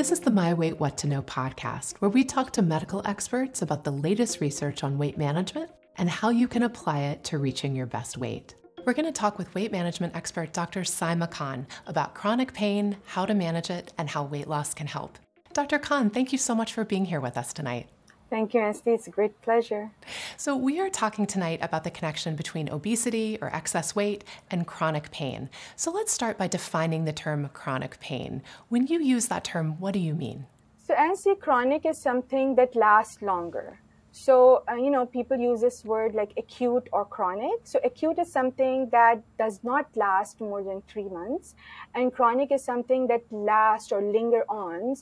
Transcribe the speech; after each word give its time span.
This 0.00 0.12
is 0.12 0.20
the 0.20 0.30
My 0.30 0.54
Weight 0.54 0.80
What 0.80 0.96
to 0.96 1.06
Know 1.06 1.20
podcast, 1.20 1.98
where 1.98 2.08
we 2.08 2.24
talk 2.24 2.52
to 2.52 2.62
medical 2.62 3.02
experts 3.04 3.60
about 3.60 3.84
the 3.84 3.90
latest 3.90 4.40
research 4.40 4.82
on 4.82 4.96
weight 4.96 5.18
management 5.18 5.70
and 5.98 6.08
how 6.08 6.30
you 6.30 6.48
can 6.48 6.62
apply 6.62 7.00
it 7.00 7.22
to 7.24 7.36
reaching 7.36 7.76
your 7.76 7.84
best 7.84 8.16
weight. 8.16 8.54
We're 8.86 8.94
going 8.94 9.04
to 9.04 9.12
talk 9.12 9.36
with 9.36 9.54
weight 9.54 9.72
management 9.72 10.16
expert 10.16 10.54
Dr. 10.54 10.84
Saima 10.84 11.30
Khan 11.30 11.66
about 11.86 12.14
chronic 12.14 12.54
pain, 12.54 12.96
how 13.04 13.26
to 13.26 13.34
manage 13.34 13.68
it, 13.68 13.92
and 13.98 14.08
how 14.08 14.24
weight 14.24 14.48
loss 14.48 14.72
can 14.72 14.86
help. 14.86 15.18
Dr. 15.52 15.78
Khan, 15.78 16.08
thank 16.08 16.32
you 16.32 16.38
so 16.38 16.54
much 16.54 16.72
for 16.72 16.86
being 16.86 17.04
here 17.04 17.20
with 17.20 17.36
us 17.36 17.52
tonight. 17.52 17.90
Thank 18.30 18.54
you, 18.54 18.60
Anstey. 18.60 18.92
It's 18.92 19.08
a 19.08 19.10
great 19.10 19.42
pleasure. 19.42 19.90
So, 20.36 20.54
we 20.54 20.78
are 20.78 20.88
talking 20.88 21.26
tonight 21.26 21.58
about 21.62 21.82
the 21.82 21.90
connection 21.90 22.36
between 22.36 22.70
obesity 22.70 23.36
or 23.42 23.52
excess 23.52 23.96
weight 23.96 24.22
and 24.52 24.68
chronic 24.68 25.10
pain. 25.10 25.50
So, 25.74 25.90
let's 25.90 26.12
start 26.12 26.38
by 26.38 26.46
defining 26.46 27.04
the 27.04 27.12
term 27.12 27.50
chronic 27.52 27.98
pain. 27.98 28.42
When 28.68 28.86
you 28.86 29.00
use 29.00 29.26
that 29.26 29.42
term, 29.42 29.80
what 29.80 29.94
do 29.94 29.98
you 29.98 30.14
mean? 30.14 30.46
So, 30.86 30.94
Anstey, 30.94 31.34
chronic 31.34 31.84
is 31.84 31.98
something 31.98 32.54
that 32.54 32.76
lasts 32.76 33.20
longer. 33.20 33.80
So, 34.22 34.64
uh, 34.70 34.74
you 34.74 34.90
know, 34.90 35.06
people 35.06 35.38
use 35.38 35.62
this 35.62 35.82
word 35.82 36.14
like 36.14 36.32
acute 36.36 36.90
or 36.92 37.06
chronic. 37.06 37.60
So, 37.64 37.80
acute 37.82 38.18
is 38.18 38.30
something 38.30 38.90
that 38.90 39.22
does 39.38 39.60
not 39.64 39.86
last 39.96 40.42
more 40.42 40.62
than 40.62 40.82
three 40.86 41.08
months, 41.08 41.54
and 41.94 42.12
chronic 42.12 42.52
is 42.52 42.62
something 42.62 43.06
that 43.06 43.22
lasts 43.30 43.92
or 43.92 44.02
linger 44.02 44.44
on 44.46 44.94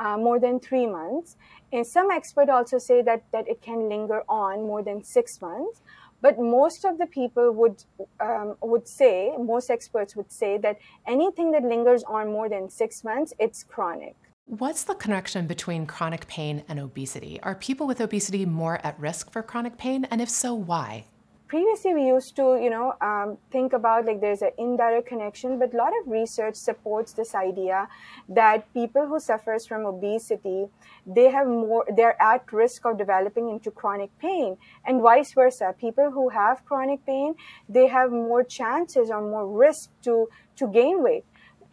uh, 0.00 0.16
more 0.16 0.40
than 0.40 0.58
three 0.58 0.86
months. 0.86 1.36
And 1.72 1.86
some 1.86 2.10
experts 2.10 2.50
also 2.50 2.78
say 2.78 3.00
that, 3.02 3.22
that 3.30 3.46
it 3.46 3.62
can 3.62 3.88
linger 3.88 4.24
on 4.28 4.62
more 4.62 4.82
than 4.82 5.04
six 5.04 5.40
months. 5.40 5.80
But 6.20 6.40
most 6.40 6.84
of 6.84 6.98
the 6.98 7.06
people 7.06 7.52
would 7.52 7.84
um, 8.18 8.56
would 8.60 8.88
say, 8.88 9.36
most 9.38 9.70
experts 9.70 10.16
would 10.16 10.32
say 10.32 10.58
that 10.58 10.78
anything 11.06 11.52
that 11.52 11.62
lingers 11.62 12.02
on 12.02 12.32
more 12.32 12.48
than 12.48 12.68
six 12.68 13.04
months, 13.04 13.32
it's 13.38 13.62
chronic. 13.62 14.16
What's 14.46 14.84
the 14.84 14.94
connection 14.94 15.46
between 15.46 15.86
chronic 15.86 16.26
pain 16.26 16.64
and 16.68 16.78
obesity? 16.78 17.40
Are 17.42 17.54
people 17.54 17.86
with 17.86 17.98
obesity 18.02 18.44
more 18.44 18.78
at 18.84 19.00
risk 19.00 19.32
for 19.32 19.42
chronic 19.42 19.78
pain? 19.78 20.04
And 20.10 20.20
if 20.20 20.28
so, 20.28 20.52
why? 20.52 21.06
Previously, 21.48 21.94
we 21.94 22.06
used 22.08 22.36
to, 22.36 22.60
you 22.62 22.68
know, 22.68 22.92
um, 23.00 23.38
think 23.50 23.72
about 23.72 24.04
like 24.04 24.20
there's 24.20 24.42
an 24.42 24.50
indirect 24.58 25.08
connection, 25.08 25.58
but 25.58 25.72
a 25.72 25.76
lot 25.78 25.92
of 25.98 26.06
research 26.06 26.56
supports 26.56 27.14
this 27.14 27.34
idea 27.34 27.88
that 28.28 28.70
people 28.74 29.06
who 29.06 29.18
suffers 29.18 29.66
from 29.66 29.86
obesity, 29.86 30.66
they 31.06 31.30
have 31.30 31.46
more, 31.46 31.86
they're 31.96 32.20
at 32.20 32.52
risk 32.52 32.84
of 32.84 32.98
developing 32.98 33.48
into 33.48 33.70
chronic 33.70 34.10
pain, 34.18 34.58
and 34.84 35.00
vice 35.00 35.32
versa. 35.32 35.74
People 35.80 36.10
who 36.10 36.28
have 36.28 36.64
chronic 36.66 37.04
pain, 37.06 37.34
they 37.68 37.86
have 37.86 38.12
more 38.12 38.44
chances 38.44 39.10
or 39.10 39.22
more 39.22 39.48
risk 39.48 39.88
to 40.02 40.28
to 40.56 40.68
gain 40.68 41.02
weight 41.02 41.24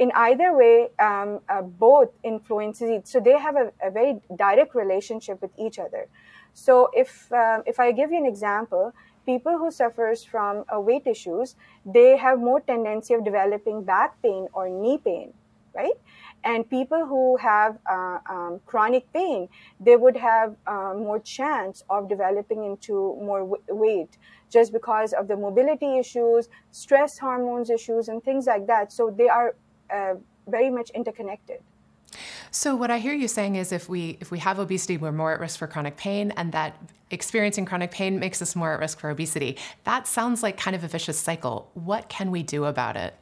in 0.01 0.11
either 0.15 0.57
way, 0.57 0.89
um, 0.97 1.41
uh, 1.47 1.61
both 1.61 2.09
influences 2.23 2.89
it. 2.89 3.07
So 3.07 3.19
they 3.19 3.37
have 3.37 3.55
a, 3.55 3.71
a, 3.87 3.91
very 3.91 4.19
direct 4.35 4.73
relationship 4.73 5.39
with 5.43 5.51
each 5.59 5.77
other. 5.77 6.07
So 6.53 6.89
if 6.93 7.31
uh, 7.31 7.61
if 7.67 7.79
I 7.79 7.91
give 7.91 8.11
you 8.11 8.17
an 8.17 8.25
example, 8.25 8.93
people 9.27 9.59
who 9.59 9.69
suffers 9.69 10.23
from 10.23 10.63
uh, 10.73 10.79
weight 10.79 11.05
issues, 11.05 11.55
they 11.85 12.17
have 12.17 12.39
more 12.39 12.61
tendency 12.61 13.13
of 13.13 13.23
developing 13.23 13.83
back 13.83 14.19
pain 14.23 14.47
or 14.53 14.67
knee 14.69 14.97
pain, 14.97 15.33
right? 15.75 15.97
And 16.43 16.67
people 16.67 17.05
who 17.05 17.37
have 17.37 17.77
uh, 17.87 18.17
um, 18.27 18.59
chronic 18.65 19.05
pain, 19.13 19.49
they 19.79 19.97
would 19.97 20.17
have 20.17 20.55
uh, 20.65 20.95
more 20.97 21.19
chance 21.19 21.83
of 21.91 22.09
developing 22.09 22.63
into 22.65 23.15
more 23.21 23.41
w- 23.41 23.63
weight 23.69 24.17
just 24.49 24.73
because 24.73 25.13
of 25.13 25.27
the 25.27 25.37
mobility 25.37 25.99
issues, 25.99 26.49
stress 26.71 27.19
hormones 27.19 27.69
issues, 27.69 28.09
and 28.09 28.23
things 28.23 28.47
like 28.47 28.65
that. 28.65 28.91
So 28.91 29.13
they 29.15 29.29
are 29.29 29.53
uh, 29.93 30.15
very 30.47 30.69
much 30.69 30.89
interconnected. 30.91 31.59
So 32.51 32.75
what 32.75 32.91
I 32.91 32.99
hear 32.99 33.13
you 33.13 33.27
saying 33.27 33.55
is 33.55 33.71
if 33.71 33.87
we 33.87 34.17
if 34.19 34.31
we 34.31 34.39
have 34.39 34.59
obesity, 34.59 34.97
we're 34.97 35.13
more 35.13 35.33
at 35.33 35.39
risk 35.39 35.57
for 35.59 35.67
chronic 35.67 35.95
pain 35.95 36.31
and 36.31 36.51
that 36.51 36.75
experiencing 37.09 37.65
chronic 37.65 37.91
pain 37.91 38.19
makes 38.19 38.41
us 38.41 38.55
more 38.55 38.73
at 38.73 38.79
risk 38.79 38.99
for 38.99 39.09
obesity. 39.09 39.57
That 39.85 40.07
sounds 40.07 40.43
like 40.43 40.57
kind 40.57 40.75
of 40.75 40.83
a 40.83 40.87
vicious 40.87 41.17
cycle. 41.17 41.71
What 41.73 42.09
can 42.09 42.31
we 42.31 42.43
do 42.43 42.65
about 42.65 42.97
it? 42.97 43.15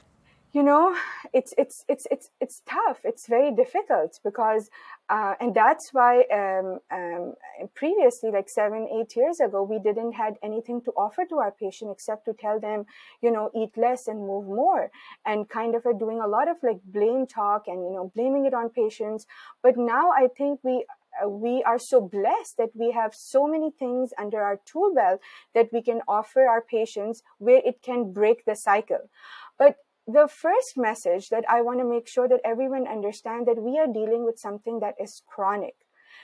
you 0.51 0.63
know 0.63 0.95
it's 1.33 1.53
it's 1.57 1.85
it's 1.87 2.07
it's 2.11 2.29
it's 2.39 2.61
tough. 2.65 2.99
It's 3.03 3.27
very 3.27 3.51
difficult 3.51 4.19
because 4.23 4.69
uh, 5.09 5.33
and 5.39 5.53
that's 5.53 5.93
why 5.93 6.23
um, 6.33 6.79
um, 6.91 7.33
previously 7.75 8.31
like 8.31 8.49
seven 8.49 8.87
eight 8.93 9.15
years 9.15 9.39
ago 9.39 9.63
we 9.63 9.79
didn't 9.79 10.13
had 10.13 10.35
anything 10.43 10.81
to 10.83 10.91
offer 10.91 11.25
to 11.25 11.35
our 11.37 11.51
patient 11.51 11.91
except 11.91 12.25
to 12.25 12.33
tell 12.33 12.59
them 12.59 12.85
you 13.21 13.31
know 13.31 13.49
eat 13.55 13.77
less 13.77 14.07
and 14.07 14.19
move 14.19 14.45
more 14.45 14.91
and 15.25 15.49
kind 15.49 15.75
of 15.75 15.85
are 15.85 15.93
doing 15.93 16.19
a 16.21 16.27
lot 16.27 16.47
of 16.47 16.57
like 16.63 16.79
blame 16.85 17.25
talk 17.25 17.63
and 17.67 17.79
you 17.83 17.91
know 17.93 18.11
blaming 18.15 18.45
it 18.45 18.53
on 18.53 18.69
patients. 18.69 19.25
But 19.63 19.77
now 19.77 20.11
i 20.11 20.27
think 20.37 20.59
we 20.63 20.85
uh, 21.23 21.27
we 21.29 21.63
are 21.63 21.79
so 21.79 21.99
blessed 22.01 22.57
that 22.57 22.69
we 22.75 22.91
have 22.91 23.13
so 23.15 23.47
many 23.47 23.71
things 23.71 24.11
under 24.17 24.41
our 24.41 24.59
tool 24.65 24.93
belt 24.93 25.19
that 25.53 25.69
we 25.73 25.81
can 25.81 26.01
offer 26.07 26.47
our 26.47 26.61
patients 26.61 27.23
where 27.39 27.61
it 27.65 27.81
can 27.81 28.11
break 28.13 28.45
the 28.45 28.55
cycle. 28.55 29.09
But 29.57 29.77
the 30.11 30.27
first 30.27 30.77
message 30.77 31.29
that 31.29 31.45
I 31.49 31.61
want 31.61 31.79
to 31.79 31.85
make 31.85 32.07
sure 32.07 32.27
that 32.27 32.41
everyone 32.43 32.87
understand 32.87 33.47
that 33.47 33.61
we 33.61 33.77
are 33.77 33.87
dealing 33.87 34.25
with 34.25 34.39
something 34.39 34.79
that 34.79 34.95
is 34.99 35.21
chronic, 35.27 35.75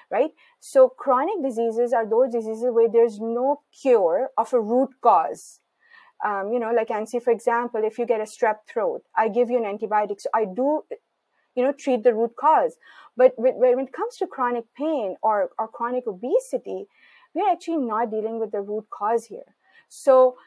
right? 0.10 0.32
So 0.60 0.90
chronic 0.90 1.44
diseases 1.44 1.94
are 1.94 2.06
those 2.06 2.32
diseases 2.32 2.66
where 2.72 2.90
there's 2.90 3.20
no 3.20 3.62
cure 3.82 4.30
of 4.38 4.54
a 4.54 4.60
root 4.60 4.90
cause. 5.02 5.60
Um, 6.26 6.52
you 6.52 6.60
know, 6.60 6.72
like 6.72 6.88
Ansi, 6.88 7.22
for 7.22 7.32
example, 7.32 7.82
if 7.84 8.00
you 8.00 8.06
get 8.06 8.22
a 8.22 8.24
strep 8.24 8.60
throat, 8.68 9.04
I 9.16 9.28
give 9.28 9.50
you 9.50 9.64
an 9.64 9.78
antibiotic. 9.78 10.22
So 10.22 10.30
I 10.34 10.46
do, 10.46 10.84
you 11.56 11.64
know, 11.64 11.74
treat 11.74 12.04
the 12.04 12.14
root 12.14 12.36
cause. 12.40 12.78
But 13.18 13.34
when 13.38 13.80
it 13.80 13.94
comes 13.94 14.18
to 14.18 14.28
chronic 14.28 14.66
pain 14.76 15.18
or, 15.22 15.50
or 15.60 15.68
chronic 15.68 16.08
obesity, 16.08 16.88
we're 17.34 17.52
actually 17.52 17.78
not 17.78 18.12
dealing 18.12 18.40
with 18.40 18.52
the 18.52 18.62
root 18.62 18.86
cause 18.90 19.26
here. 19.26 19.56
So 19.90 20.38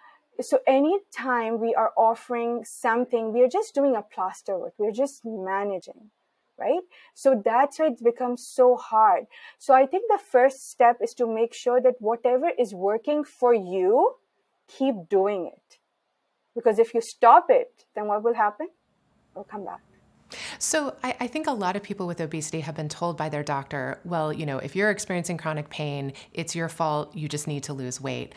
so 0.40 0.60
anytime 0.66 1.58
we 1.60 1.74
are 1.74 1.92
offering 1.96 2.64
something 2.64 3.32
we 3.32 3.42
are 3.42 3.48
just 3.48 3.74
doing 3.74 3.96
a 3.96 4.02
plaster 4.02 4.56
work. 4.56 4.74
We're 4.78 4.92
just 4.92 5.24
managing 5.24 6.10
right? 6.58 6.80
So 7.14 7.40
that's 7.44 7.78
why 7.78 7.86
it 7.86 8.02
becomes 8.02 8.44
so 8.44 8.76
hard. 8.76 9.26
So 9.58 9.74
i 9.74 9.86
think 9.86 10.04
the 10.08 10.18
first 10.18 10.70
step 10.70 10.96
is 11.00 11.14
to 11.14 11.26
make 11.26 11.54
sure 11.54 11.80
that 11.80 11.94
whatever 12.00 12.50
is 12.58 12.74
working 12.74 13.24
for 13.24 13.54
you 13.54 14.14
keep 14.66 15.08
doing 15.08 15.46
it. 15.46 15.78
Because 16.54 16.78
if 16.78 16.94
you 16.94 17.00
stop 17.00 17.46
it 17.48 17.84
then 17.94 18.06
what 18.06 18.22
will 18.22 18.34
happen? 18.34 18.68
It'll 19.32 19.44
come 19.44 19.64
back. 19.64 19.80
So, 20.58 20.94
I, 21.02 21.16
I, 21.20 21.26
think 21.26 21.46
a 21.46 21.52
lot 21.52 21.74
of 21.76 21.82
people 21.82 22.06
with 22.06 22.20
obesity 22.20 22.60
have 22.60 22.74
been 22.74 22.88
told 22.88 23.16
by 23.16 23.30
their 23.30 23.42
doctor, 23.42 23.98
well, 24.04 24.30
you 24.30 24.44
know, 24.44 24.58
if 24.58 24.76
you're 24.76 24.90
experiencing 24.90 25.38
chronic 25.38 25.70
pain, 25.70 26.12
it's 26.34 26.54
your 26.54 26.68
fault. 26.68 27.16
You 27.16 27.28
just 27.28 27.46
need 27.46 27.62
to 27.64 27.72
lose 27.72 27.98
weight. 28.00 28.34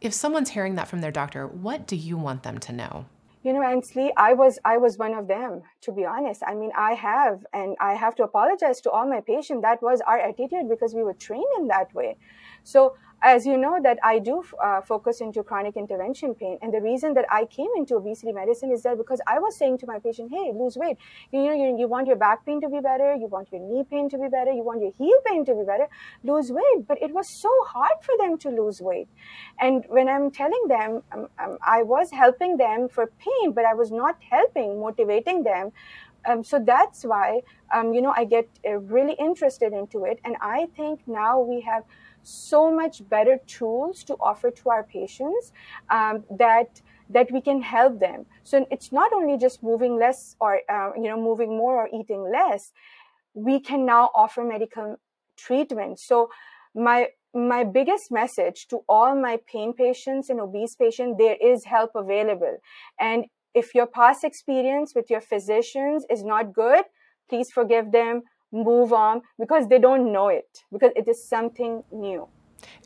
If 0.00 0.14
someone's 0.14 0.50
hearing 0.50 0.76
that 0.76 0.88
from 0.88 1.02
their 1.02 1.10
doctor, 1.10 1.46
what 1.46 1.86
do 1.86 1.94
you 1.94 2.16
want 2.16 2.42
them 2.42 2.58
to 2.60 2.72
know? 2.72 3.04
You 3.42 3.52
know, 3.52 3.62
Ansley, 3.62 4.12
I 4.16 4.34
was 4.34 4.58
I 4.64 4.76
was 4.76 4.98
one 4.98 5.14
of 5.14 5.26
them, 5.26 5.62
to 5.82 5.92
be 5.92 6.04
honest. 6.04 6.42
I 6.46 6.54
mean, 6.54 6.72
I 6.76 6.92
have, 6.92 7.44
and 7.54 7.74
I 7.80 7.94
have 7.94 8.14
to 8.16 8.22
apologize 8.22 8.80
to 8.82 8.90
all 8.90 9.06
my 9.06 9.20
patients. 9.20 9.62
That 9.62 9.82
was 9.82 10.00
our 10.06 10.18
attitude 10.18 10.68
because 10.68 10.94
we 10.94 11.02
were 11.02 11.14
trained 11.14 11.52
in 11.58 11.66
that 11.68 11.94
way. 11.94 12.16
So 12.64 12.94
as 13.22 13.44
you 13.46 13.56
know 13.56 13.78
that 13.82 13.98
i 14.02 14.18
do 14.18 14.42
uh, 14.62 14.80
focus 14.80 15.20
into 15.20 15.42
chronic 15.42 15.76
intervention 15.76 16.34
pain 16.34 16.58
and 16.62 16.72
the 16.72 16.80
reason 16.80 17.14
that 17.14 17.26
i 17.30 17.44
came 17.44 17.68
into 17.76 17.96
obesity 17.96 18.32
medicine 18.32 18.70
is 18.70 18.82
that 18.82 18.96
because 18.96 19.20
i 19.26 19.38
was 19.38 19.56
saying 19.56 19.76
to 19.78 19.86
my 19.86 19.98
patient 19.98 20.30
hey 20.30 20.52
lose 20.54 20.76
weight. 20.76 20.96
You, 21.32 21.44
know 21.44 21.52
you, 21.52 21.78
you 21.78 21.88
want 21.88 22.06
your 22.06 22.16
back 22.16 22.44
pain 22.46 22.60
to 22.60 22.68
be 22.68 22.80
better 22.80 23.14
you 23.14 23.26
want 23.26 23.48
your 23.52 23.60
knee 23.60 23.84
pain 23.90 24.08
to 24.10 24.18
be 24.18 24.28
better 24.28 24.52
you 24.52 24.62
want 24.62 24.80
your 24.80 24.92
heel 24.98 25.18
pain 25.26 25.44
to 25.44 25.54
be 25.54 25.64
better 25.64 25.88
lose 26.24 26.50
weight. 26.50 26.86
But 26.86 27.02
it 27.02 27.12
was 27.12 27.28
so 27.28 27.50
hard 27.66 27.96
for 28.02 28.14
them 28.18 28.38
to 28.38 28.48
lose 28.48 28.80
weight. 28.80 29.08
And 29.58 29.84
when 29.88 30.08
i'm 30.08 30.30
telling 30.30 30.64
them 30.68 31.02
um, 31.12 31.28
um, 31.38 31.58
i 31.62 31.82
was 31.82 32.10
helping 32.10 32.56
them 32.56 32.88
for 32.88 33.12
pain 33.18 33.52
but 33.52 33.64
i 33.64 33.74
was 33.74 33.90
not 33.90 34.16
helping 34.30 34.80
motivating 34.80 35.42
them 35.42 35.72
um, 36.28 36.44
so 36.44 36.58
that's 36.58 37.04
why 37.04 37.40
um, 37.74 37.92
you 37.92 38.02
know 38.02 38.12
i 38.16 38.24
get 38.24 38.48
uh, 38.66 38.76
really 38.78 39.14
interested 39.14 39.72
into 39.72 40.04
it. 40.04 40.20
And 40.24 40.36
i 40.40 40.66
think 40.76 41.00
now 41.06 41.40
we 41.40 41.60
have 41.62 41.84
so 42.22 42.70
much 42.70 43.08
better 43.08 43.38
tools 43.46 44.04
to 44.04 44.14
offer 44.20 44.50
to 44.50 44.70
our 44.70 44.84
patients 44.84 45.52
um, 45.90 46.24
that 46.30 46.80
that 47.08 47.28
we 47.32 47.40
can 47.40 47.60
help 47.60 47.98
them. 47.98 48.24
So 48.44 48.66
it's 48.70 48.92
not 48.92 49.12
only 49.12 49.36
just 49.36 49.64
moving 49.64 49.98
less 49.98 50.36
or 50.40 50.60
uh, 50.68 50.90
you 50.96 51.08
know 51.08 51.20
moving 51.20 51.56
more 51.56 51.76
or 51.76 51.88
eating 51.92 52.30
less 52.30 52.72
we 53.32 53.60
can 53.60 53.86
now 53.86 54.10
offer 54.14 54.42
medical 54.42 54.96
treatment. 55.36 55.98
So 56.00 56.30
my 56.74 57.08
my 57.32 57.62
biggest 57.62 58.10
message 58.10 58.66
to 58.68 58.80
all 58.88 59.14
my 59.14 59.38
pain 59.46 59.72
patients 59.72 60.30
and 60.30 60.40
obese 60.40 60.74
patients 60.74 61.16
there 61.18 61.36
is 61.40 61.64
help 61.64 61.92
available. 61.94 62.56
And 62.98 63.26
if 63.54 63.74
your 63.74 63.86
past 63.86 64.24
experience 64.24 64.94
with 64.94 65.10
your 65.10 65.20
physicians 65.20 66.04
is 66.10 66.22
not 66.24 66.52
good 66.52 66.84
please 67.30 67.50
forgive 67.50 67.92
them 67.92 68.22
move 68.52 68.92
on 68.92 69.22
because 69.38 69.68
they 69.68 69.78
don't 69.78 70.12
know 70.12 70.28
it 70.28 70.64
because 70.72 70.92
it 70.96 71.06
is 71.08 71.22
something 71.24 71.82
new. 71.92 72.28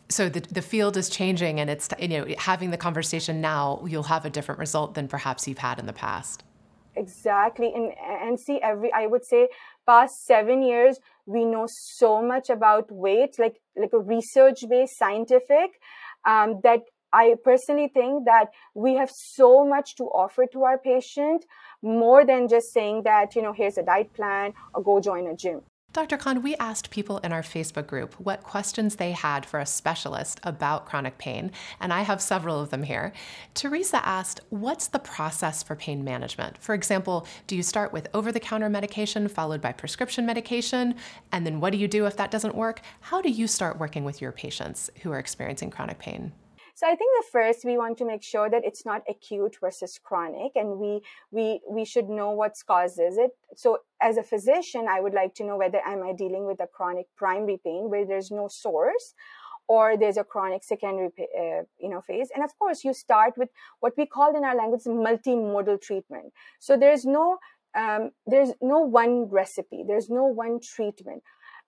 So 0.09 0.29
the, 0.29 0.41
the 0.41 0.63
field 0.63 0.97
is 0.97 1.09
changing 1.09 1.61
and 1.61 1.71
it's 1.71 1.89
you 1.99 2.09
know 2.09 2.27
having 2.39 2.71
the 2.71 2.77
conversation 2.77 3.41
now 3.41 3.83
you'll 3.87 4.05
have 4.05 4.25
a 4.25 4.31
different 4.31 4.59
result 4.59 4.95
than 4.95 5.09
perhaps 5.09 5.49
you've 5.49 5.59
had 5.59 5.79
in 5.79 5.87
the 5.87 5.93
past. 5.93 6.45
Exactly. 6.97 7.73
And 7.75 7.93
and 7.99 8.39
see 8.39 8.61
every 8.61 8.93
i 8.93 9.07
would 9.07 9.25
say 9.25 9.49
past 9.87 10.27
seven 10.27 10.63
years, 10.63 10.99
we 11.27 11.45
know 11.45 11.67
so 11.69 12.23
much 12.23 12.51
about 12.51 12.91
weight, 12.91 13.39
like, 13.39 13.61
like 13.77 13.93
a 13.93 13.99
research 13.99 14.65
based 14.69 14.99
scientific, 14.99 15.81
um, 16.25 16.61
that 16.63 16.81
I 17.15 17.37
personally 17.45 17.89
think 17.95 18.25
that 18.25 18.47
we 18.75 18.97
have 18.97 19.11
so 19.11 19.65
much 19.65 19.95
to 19.97 20.05
offer 20.05 20.47
to 20.47 20.65
our 20.65 20.79
patient 20.79 21.47
more 21.81 22.27
than 22.27 22.49
just 22.49 22.73
saying 22.73 23.05
that, 23.05 23.37
you 23.37 23.43
know, 23.43 23.53
here's 23.53 23.79
a 23.79 23.85
diet 23.85 24.13
plan 24.15 24.53
or 24.75 24.83
go 24.83 25.01
join 25.01 25.29
a 25.29 25.37
gym. 25.37 25.61
Dr. 25.93 26.17
Khan, 26.17 26.43
we 26.43 26.57
asked 26.57 26.91
people 26.91 27.19
in 27.19 27.31
our 27.31 27.43
Facebook 27.43 27.87
group 27.87 28.15
what 28.15 28.43
questions 28.43 28.97
they 28.97 29.13
had 29.13 29.47
for 29.47 29.61
a 29.61 29.67
specialist 29.67 30.41
about 30.43 30.87
chronic 30.87 31.19
pain, 31.19 31.53
and 31.79 31.93
I 31.93 32.03
have 32.03 32.21
several 32.21 32.61
of 32.61 32.71
them 32.71 32.83
here. 32.83 33.13
Teresa 33.55 34.05
asked, 34.05 34.41
What's 34.51 34.89
the 34.89 34.99
process 34.99 35.63
for 35.63 35.77
pain 35.77 36.03
management? 36.03 36.59
For 36.59 36.75
example, 36.75 37.29
do 37.47 37.55
you 37.55 37.63
start 37.63 37.93
with 37.93 38.09
over 38.13 38.33
the 38.33 38.41
counter 38.41 38.69
medication 38.69 39.29
followed 39.29 39.61
by 39.61 39.71
prescription 39.71 40.27
medication? 40.27 40.97
And 41.31 41.47
then 41.47 41.61
what 41.61 41.71
do 41.71 41.79
you 41.79 41.87
do 41.87 42.07
if 42.07 42.17
that 42.17 42.33
doesn't 42.33 42.57
work? 42.57 42.81
How 43.01 43.23
do 43.23 43.31
you 43.31 43.47
start 43.47 43.79
working 43.79 44.03
with 44.03 44.21
your 44.21 44.33
patients 44.33 44.91
who 45.03 45.13
are 45.13 45.21
experiencing 45.21 45.71
chronic 45.71 46.01
pain? 46.01 46.33
So 46.77 46.89
I 46.89 46.97
think 46.97 47.11
the 47.17 47.31
first 47.31 47.65
we 47.65 47.79
want 47.79 47.99
to 47.99 48.05
make 48.05 48.23
sure 48.23 48.51
that 48.51 48.65
it's 48.65 48.85
not 48.85 49.03
acute 49.09 49.57
versus 49.61 49.99
chronic, 50.03 50.53
and 50.57 50.79
we 50.79 51.03
we 51.31 51.61
we 51.71 51.85
should 51.85 52.09
know 52.09 52.31
what 52.31 52.55
causes 52.67 53.17
it. 53.17 53.31
So 53.55 53.79
as 54.01 54.17
a 54.17 54.25
physician, 54.25 54.87
I 54.89 55.01
would 55.01 55.15
like 55.15 55.35
to 55.37 55.45
know 55.45 55.57
whether 55.57 55.81
am 55.87 56.03
I 56.03 56.13
dealing 56.13 56.47
with 56.47 56.61
a 56.61 56.67
chronic 56.67 57.07
primary 57.17 57.61
pain 57.65 57.91
where 57.91 58.05
there's 58.05 58.31
no 58.33 58.49
source, 58.49 59.15
or 59.69 59.97
there's 59.97 60.17
a 60.17 60.25
chronic 60.25 60.65
secondary 60.65 61.11
uh, 61.19 61.63
you 61.79 61.89
know 61.89 62.01
phase. 62.01 62.31
And 62.35 62.45
of 62.45 62.59
course 62.59 62.85
you 62.85 62.93
start 62.93 63.35
with 63.37 63.51
what 63.81 63.95
we 63.97 64.07
call 64.07 64.37
in 64.37 64.45
our 64.45 64.57
language 64.57 64.83
multimodal 64.85 65.81
treatment. 65.81 66.33
So 66.59 66.77
there's 66.77 67.05
no 67.05 67.39
um, 67.77 68.11
there's 68.27 68.53
no 68.61 68.81
one 68.81 69.27
recipe. 69.31 69.85
There's 69.87 70.11
no 70.11 70.25
one 70.25 70.61
treatment. 70.61 71.23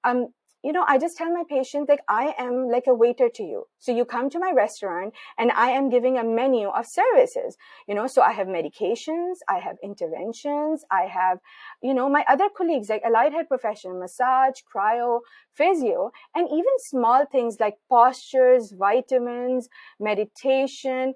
Um, 0.05 0.29
you 0.67 0.73
know, 0.73 0.85
I 0.89 0.99
just 0.99 1.17
tell 1.17 1.33
my 1.33 1.45
patients, 1.49 1.89
like 1.89 2.01
I 2.09 2.35
am 2.39 2.69
like 2.69 2.89
a 2.89 2.95
waiter 2.95 3.29
to 3.29 3.43
you. 3.45 3.69
So 3.79 3.93
you 3.93 4.05
come 4.05 4.29
to 4.31 4.41
my 4.41 4.51
restaurant 4.51 5.15
and 5.39 5.53
I 5.53 5.71
am 5.71 5.91
giving 5.91 6.19
a 6.19 6.25
menu 6.25 6.67
of 6.71 6.87
services, 6.87 7.57
you 7.87 7.95
know, 7.95 8.09
so 8.09 8.21
I 8.21 8.33
have 8.33 8.49
medications, 8.49 9.37
I 9.49 9.61
have 9.61 9.77
interventions, 9.81 10.85
I 10.91 11.03
have, 11.03 11.39
you 11.85 11.95
know, 11.95 12.09
my 12.09 12.25
other 12.29 12.49
colleagues 12.49 12.89
like 12.89 13.03
allied 13.05 13.33
health 13.33 13.47
professional, 13.47 14.01
massage, 14.01 14.59
cryo, 14.75 15.21
physio, 15.55 16.11
and 16.35 16.49
even 16.49 16.75
small 16.79 17.27
things 17.27 17.59
like 17.61 17.77
postures, 17.89 18.73
vitamins, 18.73 19.69
meditation, 20.01 21.15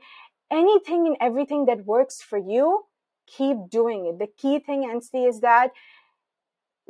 anything 0.49 1.09
and 1.09 1.17
everything 1.21 1.67
that 1.67 1.85
works 1.87 2.23
for 2.23 2.39
you, 2.39 2.85
keep 3.27 3.57
doing 3.69 4.07
it. 4.07 4.21
The 4.21 4.29
key 4.29 4.61
thing, 4.61 4.89
Anstey, 4.89 5.25
is 5.25 5.41
that 5.41 5.71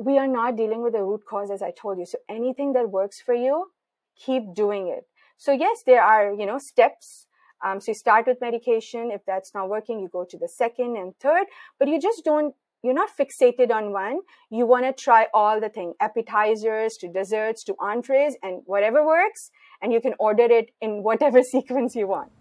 we 0.07 0.17
are 0.17 0.27
not 0.27 0.55
dealing 0.55 0.81
with 0.81 0.93
the 0.93 1.03
root 1.03 1.21
cause 1.29 1.51
as 1.51 1.61
i 1.61 1.71
told 1.71 1.99
you. 1.99 2.05
So 2.05 2.17
anything 2.29 2.73
that 2.73 2.89
works 2.89 3.21
for 3.21 3.33
you 3.33 3.67
keep 4.25 4.53
doing 4.53 4.87
it. 4.87 5.03
So 5.37 5.51
yes 5.51 5.83
there 5.85 6.03
are 6.03 6.33
you 6.33 6.45
know 6.45 6.57
steps. 6.59 7.27
Um, 7.63 7.79
so 7.79 7.91
you 7.91 7.95
start 7.95 8.25
with 8.25 8.41
medication. 8.41 9.11
If 9.11 9.21
that's 9.25 9.53
not 9.53 9.69
working 9.69 9.99
you 9.99 10.09
go 10.19 10.25
to 10.25 10.37
the 10.37 10.47
second 10.47 10.97
and 10.97 11.15
third 11.19 11.45
but 11.79 11.87
you 11.87 11.99
just 11.99 12.25
don't 12.25 12.55
you're 12.83 12.93
not 12.93 13.09
fixated 13.17 13.71
on 13.71 13.91
one 13.91 14.19
you 14.49 14.65
want 14.65 14.85
to 14.85 14.93
try 14.93 15.27
all 15.33 15.59
the 15.59 15.69
thing 15.69 15.93
appetizers 15.99 16.97
to 16.97 17.07
desserts 17.07 17.63
to 17.63 17.75
entrees 17.79 18.35
and 18.43 18.61
whatever 18.65 19.05
works 19.05 19.51
and 19.81 19.91
you 19.93 20.01
can 20.01 20.13
order 20.19 20.43
it 20.43 20.71
in 20.81 21.03
whatever 21.03 21.43
sequence 21.55 21.95
you 21.95 22.07
want 22.07 22.31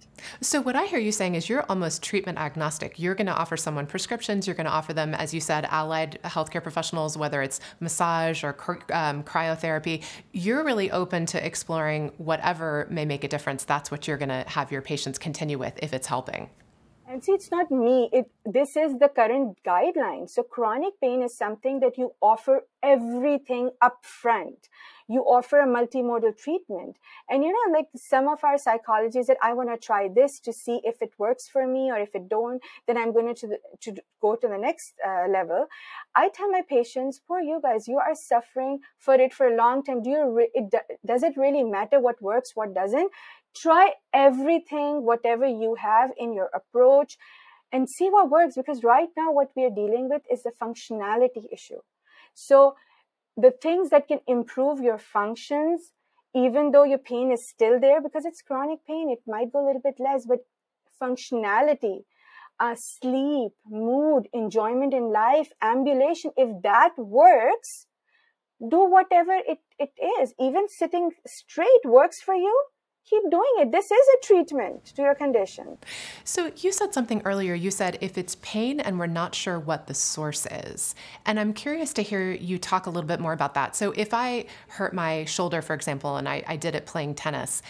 so, 0.41 0.61
what 0.61 0.77
I 0.77 0.85
hear 0.87 0.99
you 0.99 1.13
saying 1.13 1.35
is 1.35 1.49
you're 1.49 1.65
almost 1.69 2.03
treatment 2.03 2.39
agnostic. 2.39 2.99
You're 2.99 3.15
going 3.15 3.27
to 3.27 3.35
offer 3.35 3.57
someone 3.57 3.87
prescriptions. 3.87 4.47
You're 4.47 4.57
going 4.57 4.67
to 4.67 4.73
offer 4.73 4.93
them, 4.93 5.15
as 5.15 5.33
you 5.33 5.41
said, 5.41 5.67
allied 5.71 6.19
healthcare 6.25 6.63
professionals, 6.63 7.17
whether 7.17 7.43
it's 7.43 7.61
massage 7.81 8.45
or 8.45 8.51
um, 8.93 9.23
cryotherapy. 9.23 10.03
You're 10.33 10.65
really 10.65 10.91
open 10.91 11.27
to 11.27 11.45
exploring 11.45 12.13
whatever 12.19 12.87
may 12.91 13.05
make 13.05 13.25
a 13.25 13.29
difference. 13.29 13.65
That's 13.65 13.91
what 13.91 14.07
you're 14.07 14.19
going 14.19 14.29
to 14.29 14.45
have 14.47 14.71
your 14.71 14.83
patients 14.83 15.19
continue 15.19 15.59
with 15.59 15.79
if 15.83 15.93
it's 15.93 16.07
helping. 16.07 16.51
And 17.11 17.25
see, 17.25 17.33
it's 17.33 17.51
not 17.51 17.73
me. 17.73 18.09
It 18.13 18.31
this 18.45 18.77
is 18.77 18.97
the 19.01 19.09
current 19.09 19.59
guideline. 19.67 20.31
So 20.31 20.45
chronic 20.45 21.01
pain 21.01 21.23
is 21.23 21.37
something 21.37 21.81
that 21.81 21.99
you 21.99 22.13
offer 22.23 22.67
everything 22.85 23.71
upfront. 23.83 24.69
You 25.09 25.23
offer 25.23 25.59
a 25.59 25.67
multimodal 25.67 26.39
treatment. 26.39 26.99
And 27.29 27.43
you 27.43 27.51
know, 27.51 27.77
like 27.77 27.89
some 27.97 28.29
of 28.29 28.45
our 28.45 28.57
psychologists 28.59 29.27
that 29.27 29.39
I 29.43 29.55
want 29.55 29.71
to 29.71 29.77
try 29.77 30.09
this 30.09 30.39
to 30.41 30.53
see 30.53 30.81
if 30.85 31.03
it 31.03 31.13
works 31.19 31.49
for 31.49 31.67
me, 31.67 31.91
or 31.91 31.99
if 31.99 32.15
it 32.15 32.29
don't, 32.29 32.63
then 32.87 32.97
I'm 32.97 33.13
going 33.13 33.35
to, 33.35 33.47
the, 33.49 33.59
to 33.81 33.97
go 34.23 34.37
to 34.37 34.47
the 34.47 34.57
next 34.57 34.95
uh, 35.05 35.27
level. 35.29 35.67
I 36.15 36.29
tell 36.29 36.49
my 36.49 36.63
patients, 36.63 37.21
poor 37.27 37.41
you 37.41 37.59
guys, 37.61 37.89
you 37.89 37.99
are 37.99 38.15
suffering 38.15 38.79
for 38.99 39.15
it 39.15 39.35
for 39.35 39.49
a 39.49 39.57
long 39.57 39.83
time. 39.83 40.01
Do 40.01 40.11
you, 40.11 40.31
re- 40.31 40.51
it, 40.55 40.73
does 41.05 41.25
it 41.25 41.37
really 41.37 41.65
matter 41.65 41.99
what 41.99 42.23
works, 42.23 42.53
what 42.55 42.73
doesn't? 42.73 43.11
Try 43.55 43.93
everything, 44.13 45.05
whatever 45.05 45.47
you 45.47 45.77
have 45.77 46.11
in 46.17 46.33
your 46.33 46.51
approach, 46.55 47.17
and 47.73 47.89
see 47.89 48.09
what 48.09 48.31
works. 48.31 48.55
Because 48.57 48.83
right 48.83 49.09
now, 49.17 49.33
what 49.33 49.51
we 49.57 49.65
are 49.65 49.71
dealing 49.71 50.09
with 50.09 50.23
is 50.31 50.43
the 50.43 50.53
functionality 50.61 51.45
issue. 51.53 51.81
So, 52.35 52.75
the 53.37 53.51
things 53.51 53.91
that 53.91 54.09
can 54.09 54.21
improve 54.27 54.81
your 54.81 54.99
functions, 54.99 55.93
even 56.35 56.73
though 56.73 56.85
your 56.85 56.99
pain 56.99 57.33
is 57.33 57.49
still 57.49 57.81
there, 57.81 58.01
because 58.01 58.25
it's 58.25 58.43
chronic 58.43 58.81
pain, 58.87 59.11
it 59.11 59.21
might 59.27 59.53
go 59.53 59.65
a 59.65 59.67
little 59.67 59.81
bit 59.83 59.99
less, 59.99 60.27
but 60.27 60.41
functionality, 61.01 62.05
uh, 62.59 62.75
sleep, 62.77 63.53
mood, 63.67 64.29
enjoyment 64.33 64.93
in 64.93 65.13
life, 65.13 65.51
ambulation, 65.63 66.31
if 66.37 66.63
that 66.63 66.93
works, 66.99 67.87
do 68.61 68.85
whatever 68.85 69.33
it, 69.33 69.59
it 69.79 69.93
is. 70.21 70.35
Even 70.39 70.69
sitting 70.69 71.11
straight 71.27 71.85
works 71.85 72.21
for 72.21 72.35
you 72.35 72.65
keep 73.11 73.23
doing 73.31 73.53
it. 73.59 73.73
This 73.73 73.91
is 73.91 74.07
a 74.15 74.27
treatment 74.27 74.85
to 74.97 75.03
your 75.03 75.15
condition. 75.15 75.79
So, 76.25 76.53
you 76.57 76.73
said 76.73 76.95
something 76.95 77.21
earlier. 77.25 77.55
You 77.55 77.71
said 77.71 77.99
if 78.01 78.17
it's 78.17 78.37
pain 78.37 78.79
and 78.79 78.99
we're 78.99 79.07
not 79.07 79.35
sure 79.35 79.59
what 79.59 79.87
the 79.87 79.95
source 79.95 80.47
is. 80.47 80.95
And 81.27 81.41
I'm 81.41 81.53
curious 81.53 81.93
to 81.95 82.03
hear 82.03 82.31
you 82.31 82.59
talk 82.59 82.87
a 82.87 82.91
little 82.91 83.09
bit 83.09 83.21
more 83.21 83.33
about 83.33 83.55
that. 83.55 83.75
So, 83.75 83.93
if 83.93 84.15
I 84.15 84.47
hurt 84.69 84.95
my 84.95 85.25
shoulder, 85.25 85.61
for 85.61 85.75
example, 85.75 86.17
and 86.17 86.29
I, 86.29 86.45
I 86.47 86.57
did 86.57 86.75
it 86.75 86.87
playing 86.87 87.17
tennis, 87.17 87.63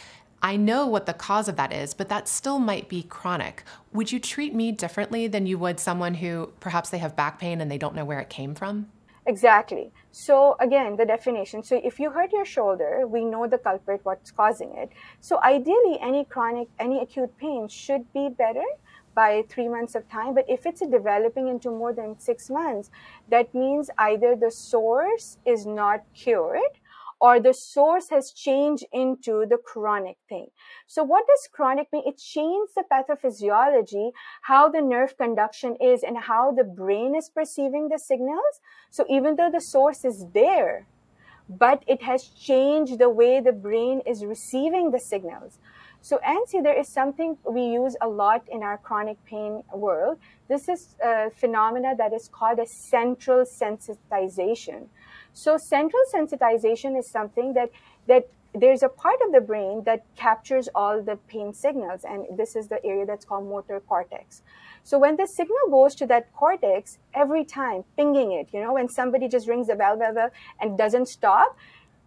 I 0.43 0.57
know 0.57 0.87
what 0.87 1.07
the 1.07 1.13
cause 1.13 1.49
of 1.49 1.57
that 1.57 1.73
is, 1.73 1.93
but 1.93 2.09
that 2.09 2.27
still 2.27 2.59
might 2.59 2.89
be 2.89 3.03
chronic. 3.03 3.63
Would 3.93 4.11
you 4.11 4.19
treat 4.19 4.55
me 4.55 4.73
differently 4.73 5.27
than 5.27 5.47
you 5.47 5.59
would 5.59 5.79
someone 5.79 6.15
who 6.15 6.53
perhaps 6.61 6.89
they 6.89 6.99
have 6.99 7.15
back 7.15 7.39
pain 7.39 7.61
and 7.61 7.71
they 7.71 7.77
don't 7.77 7.95
know 7.95 8.07
where 8.07 8.21
it 8.21 8.31
came 8.31 8.55
from? 8.55 8.89
Exactly. 9.31 9.93
So 10.11 10.57
again, 10.59 10.97
the 10.97 11.07
definition. 11.07 11.63
So 11.63 11.81
if 11.85 12.01
you 12.01 12.11
hurt 12.11 12.33
your 12.33 12.45
shoulder, 12.45 13.07
we 13.07 13.25
know 13.25 13.47
the 13.47 13.59
culprit, 13.59 14.01
what's 14.03 14.33
causing 14.33 14.75
it. 14.77 14.91
So 15.21 15.41
ideally, 15.45 15.99
any 16.01 16.25
chronic, 16.25 16.69
any 16.81 17.01
acute 17.01 17.37
pain 17.39 17.69
should 17.69 18.13
be 18.13 18.29
better 18.29 18.65
by 19.15 19.45
three 19.49 19.69
months 19.69 19.95
of 19.95 20.09
time. 20.09 20.35
But 20.35 20.47
if 20.49 20.67
it's 20.67 20.81
developing 20.81 21.47
into 21.47 21.71
more 21.71 21.93
than 21.93 22.19
six 22.19 22.51
months, 22.51 22.91
that 23.29 23.55
means 23.55 23.89
either 23.99 24.35
the 24.35 24.51
source 24.51 25.39
is 25.47 25.65
not 25.65 26.01
cured 26.13 26.75
or 27.21 27.39
the 27.39 27.53
source 27.53 28.09
has 28.09 28.33
changed 28.33 28.85
into 28.93 29.45
the 29.49 29.59
chronic 29.59 30.17
thing. 30.29 30.47
So 30.87 31.03
what 31.05 31.27
does 31.27 31.49
chronic 31.53 31.89
mean? 31.93 32.03
It 32.07 32.19
changes 32.19 32.75
the 32.75 32.85
pathophysiology, 32.91 34.13
how 34.43 34.69
the 34.69 34.81
nerve 34.81 35.17
conduction 35.17 35.77
is 35.77 36.03
and 36.03 36.17
how 36.17 36.53
the 36.53 36.65
brain 36.65 37.15
is 37.15 37.29
perceiving 37.29 37.89
the 37.89 37.99
signals. 37.99 38.61
So 38.91 39.05
even 39.09 39.37
though 39.37 39.51
the 39.51 39.61
source 39.61 40.05
is 40.05 40.27
there, 40.33 40.87
but 41.49 41.83
it 41.87 42.03
has 42.03 42.25
changed 42.25 42.99
the 42.99 43.11
way 43.11 43.41
the 43.41 43.53
brain 43.53 44.01
is 44.07 44.25
receiving 44.25 44.91
the 44.91 45.01
signals. 45.01 45.59
So, 46.03 46.19
Ansi, 46.27 46.63
there 46.63 46.79
is 46.79 46.89
something 46.89 47.37
we 47.45 47.63
use 47.63 47.95
a 48.01 48.09
lot 48.09 48.43
in 48.51 48.63
our 48.63 48.79
chronic 48.79 49.23
pain 49.27 49.63
world. 49.75 50.19
This 50.49 50.69
is 50.69 50.97
a 51.05 51.31
phenomena 51.31 51.95
that 51.99 52.15
is 52.15 52.29
called 52.29 52.59
a 52.59 52.67
central 52.67 53.45
sensitization. 53.45 54.87
So 55.33 55.57
central 55.57 56.03
sensitization 56.15 56.99
is 56.99 57.09
something 57.09 57.55
that 57.55 57.71
that 58.07 58.29
there's 58.53 58.83
a 58.83 58.89
part 58.89 59.17
of 59.25 59.33
the 59.33 59.41
brain 59.41 59.85
that 59.85 60.05
captures 60.17 60.69
all 60.75 61.03
the 61.03 61.17
pain 61.29 61.53
signals, 61.55 62.05
and 62.05 62.27
this 62.37 62.57
is 62.57 62.67
the 62.67 62.85
area 62.85 63.07
that's 63.07 63.25
called 63.25 63.49
motor 63.49 63.81
cortex. 63.81 64.43
So 64.83 64.99
when 64.99 65.17
the 65.17 65.27
signal 65.27 65.69
goes 65.71 65.95
to 65.97 66.07
that 66.07 66.33
cortex, 66.35 66.99
every 67.15 67.45
time 67.45 67.85
pinging 67.97 68.33
it, 68.33 68.49
you 68.53 68.61
know, 68.61 68.73
when 68.73 68.89
somebody 68.89 69.29
just 69.29 69.47
rings 69.47 69.69
the 69.69 69.77
bell, 69.77 69.97
bell, 69.97 70.15
bell 70.15 70.31
and 70.61 70.77
doesn't 70.77 71.07
stop, 71.07 71.57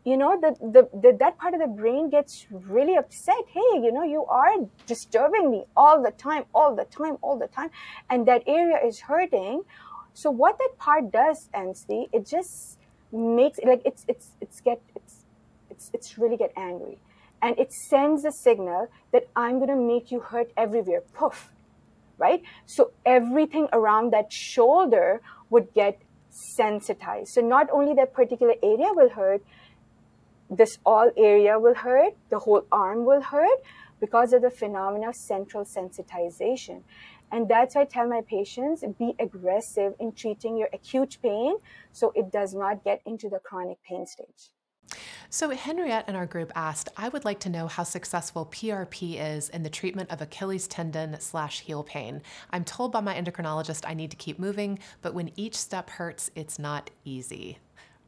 you 0.03 0.17
know, 0.17 0.37
the, 0.39 0.53
the, 0.59 0.89
the, 0.99 1.15
that 1.17 1.37
part 1.37 1.53
of 1.53 1.61
the 1.61 1.67
brain 1.67 2.09
gets 2.09 2.45
really 2.51 2.97
upset. 2.97 3.45
Hey, 3.47 3.79
you 3.81 3.91
know, 3.93 4.03
you 4.03 4.25
are 4.25 4.55
disturbing 4.85 5.49
me 5.49 5.63
all 5.77 6.03
the 6.03 6.11
time, 6.11 6.43
all 6.53 6.75
the 6.75 6.85
time, 6.85 7.17
all 7.21 7.39
the 7.39 7.47
time, 7.47 7.69
and 8.09 8.27
that 8.27 8.43
area 8.47 8.79
is 8.85 8.99
hurting. 8.99 9.61
So 10.13 10.29
what 10.29 10.57
that 10.57 10.77
part 10.77 11.11
does, 11.11 11.49
Anstey, 11.53 12.09
it 12.11 12.27
just 12.27 12.79
makes 13.13 13.59
like 13.63 13.81
it's 13.85 14.05
it's 14.07 14.31
it's 14.41 14.61
get 14.61 14.81
it's 14.95 15.25
it's 15.69 15.91
it's 15.93 16.17
really 16.17 16.37
get 16.37 16.51
angry 16.57 16.97
and 17.41 17.57
it 17.59 17.71
sends 17.71 18.25
a 18.25 18.31
signal 18.31 18.87
that 19.11 19.27
i'm 19.35 19.57
going 19.57 19.69
to 19.69 19.75
make 19.75 20.11
you 20.11 20.19
hurt 20.19 20.51
everywhere 20.57 21.01
poof 21.13 21.51
right 22.17 22.41
so 22.65 22.91
everything 23.05 23.67
around 23.71 24.11
that 24.11 24.31
shoulder 24.31 25.21
would 25.49 25.73
get 25.73 26.01
sensitized. 26.33 27.29
So 27.29 27.41
not 27.41 27.69
only 27.71 27.93
that 27.95 28.13
particular 28.13 28.55
area 28.63 28.89
will 28.91 29.09
hurt, 29.09 29.43
this 30.49 30.77
all 30.85 31.11
area 31.17 31.59
will 31.59 31.75
hurt, 31.75 32.13
the 32.29 32.39
whole 32.39 32.65
arm 32.71 33.05
will 33.05 33.21
hurt 33.21 33.59
because 33.99 34.33
of 34.33 34.41
the 34.41 34.49
phenomena 34.49 35.09
of 35.09 35.15
central 35.15 35.63
sensitization. 35.63 36.81
And 37.33 37.47
that's 37.47 37.73
why 37.73 37.81
I 37.81 37.85
tell 37.85 38.07
my 38.07 38.21
patients 38.21 38.83
be 38.99 39.15
aggressive 39.19 39.93
in 39.99 40.11
treating 40.11 40.55
your 40.55 40.69
acute 40.71 41.17
pain 41.23 41.55
so 41.91 42.13
it 42.15 42.31
does 42.31 42.53
not 42.53 42.83
get 42.83 43.01
into 43.07 43.27
the 43.27 43.39
chronic 43.39 43.79
pain 43.83 44.05
stage. 44.05 44.51
So, 45.31 45.49
Henriette 45.49 46.07
in 46.07 46.15
our 46.15 46.27
group 46.27 46.51
asked, 46.53 46.89
I 46.95 47.09
would 47.09 47.25
like 47.25 47.39
to 47.39 47.49
know 47.49 47.65
how 47.65 47.81
successful 47.81 48.45
PRP 48.45 49.17
is 49.19 49.49
in 49.49 49.63
the 49.63 49.69
treatment 49.69 50.11
of 50.11 50.21
Achilles 50.21 50.67
tendon 50.67 51.19
slash 51.19 51.61
heel 51.61 51.81
pain. 51.81 52.21
I'm 52.51 52.63
told 52.63 52.91
by 52.91 53.01
my 53.01 53.15
endocrinologist 53.15 53.83
I 53.87 53.95
need 53.95 54.11
to 54.11 54.17
keep 54.17 54.37
moving, 54.37 54.77
but 55.01 55.15
when 55.15 55.31
each 55.35 55.55
step 55.55 55.89
hurts, 55.89 56.29
it's 56.35 56.59
not 56.59 56.91
easy. 57.03 57.57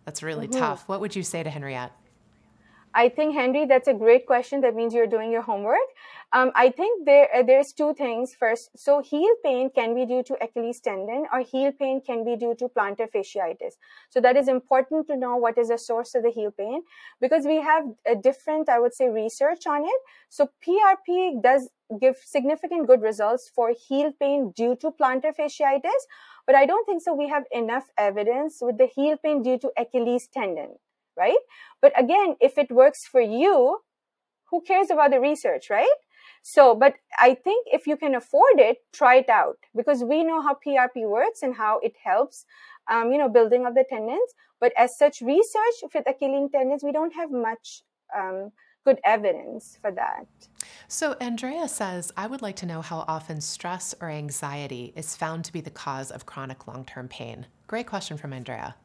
That's 0.03 0.21
really 0.21 0.47
mm-hmm. 0.47 0.59
tough. 0.59 0.87
What 0.87 1.01
would 1.01 1.15
you 1.15 1.23
say 1.23 1.41
to 1.41 1.49
Henriette? 1.49 1.93
I 2.95 3.09
think 3.09 3.35
Henry, 3.35 3.65
that's 3.65 3.89
a 3.89 3.93
great 3.93 4.25
question. 4.25 4.61
That 4.61 4.73
means 4.73 4.93
you're 4.93 5.05
doing 5.05 5.29
your 5.29 5.41
homework. 5.41 5.89
Um, 6.31 6.51
I 6.55 6.69
think 6.69 7.05
there 7.05 7.27
uh, 7.35 7.43
there's 7.43 7.73
two 7.73 7.93
things. 7.93 8.33
First, 8.33 8.69
so 8.77 9.01
heel 9.01 9.35
pain 9.43 9.69
can 9.69 9.93
be 9.93 10.05
due 10.05 10.23
to 10.23 10.37
Achilles 10.41 10.79
tendon, 10.79 11.25
or 11.33 11.41
heel 11.41 11.73
pain 11.73 11.99
can 11.99 12.23
be 12.23 12.37
due 12.37 12.55
to 12.55 12.69
plantar 12.69 13.07
fasciitis. 13.13 13.73
So 14.09 14.21
that 14.21 14.37
is 14.37 14.47
important 14.47 15.07
to 15.07 15.17
know 15.17 15.35
what 15.35 15.57
is 15.57 15.67
the 15.67 15.77
source 15.77 16.15
of 16.15 16.23
the 16.23 16.31
heel 16.31 16.51
pain 16.51 16.83
because 17.19 17.45
we 17.45 17.61
have 17.61 17.83
a 18.07 18.15
different, 18.15 18.69
I 18.69 18.79
would 18.79 18.93
say, 18.93 19.09
research 19.09 19.67
on 19.67 19.83
it. 19.83 20.01
So 20.29 20.49
PRP 20.65 21.43
does 21.43 21.69
give 21.99 22.15
significant 22.23 22.87
good 22.87 23.01
results 23.01 23.51
for 23.53 23.73
heel 23.87 24.13
pain 24.19 24.53
due 24.55 24.77
to 24.77 24.91
plantar 24.91 25.35
fasciitis, 25.37 26.01
but 26.47 26.55
I 26.55 26.65
don't 26.65 26.85
think 26.85 27.01
so. 27.01 27.13
We 27.13 27.27
have 27.27 27.43
enough 27.51 27.89
evidence 27.97 28.59
with 28.61 28.77
the 28.77 28.87
heel 28.87 29.17
pain 29.17 29.43
due 29.43 29.59
to 29.59 29.71
Achilles 29.77 30.29
tendon 30.33 30.77
right? 31.17 31.37
But 31.81 31.93
again, 31.99 32.35
if 32.39 32.57
it 32.57 32.71
works 32.71 33.05
for 33.05 33.21
you, 33.21 33.79
who 34.49 34.61
cares 34.61 34.89
about 34.89 35.11
the 35.11 35.19
research, 35.19 35.69
right? 35.69 35.97
So, 36.43 36.75
but 36.75 36.93
I 37.19 37.33
think 37.33 37.67
if 37.71 37.87
you 37.87 37.97
can 37.97 38.15
afford 38.15 38.59
it, 38.59 38.77
try 38.93 39.15
it 39.15 39.29
out 39.29 39.57
because 39.75 40.03
we 40.03 40.23
know 40.23 40.41
how 40.41 40.55
PRP 40.65 41.07
works 41.09 41.41
and 41.41 41.55
how 41.55 41.79
it 41.79 41.93
helps, 42.03 42.45
um, 42.89 43.11
you 43.11 43.17
know, 43.17 43.29
building 43.29 43.65
of 43.65 43.73
the 43.73 43.83
tendons. 43.89 44.31
But 44.61 44.71
as 44.77 44.97
such, 44.97 45.21
research 45.21 45.77
with 45.93 46.07
Achilles 46.07 46.51
tendons, 46.51 46.83
we 46.83 46.91
don't 46.91 47.13
have 47.15 47.31
much 47.31 47.81
um, 48.15 48.51
good 48.85 48.99
evidence 49.03 49.77
for 49.81 49.91
that. 49.91 50.27
So, 50.87 51.13
Andrea 51.19 51.67
says, 51.67 52.11
I 52.15 52.27
would 52.27 52.43
like 52.43 52.55
to 52.57 52.67
know 52.67 52.81
how 52.81 53.05
often 53.07 53.41
stress 53.41 53.95
or 53.99 54.09
anxiety 54.09 54.93
is 54.95 55.15
found 55.15 55.45
to 55.45 55.53
be 55.53 55.61
the 55.61 55.71
cause 55.71 56.11
of 56.11 56.27
chronic 56.27 56.67
long 56.67 56.85
term 56.85 57.07
pain. 57.07 57.47
Great 57.67 57.87
question 57.87 58.17
from 58.17 58.31
Andrea. 58.33 58.75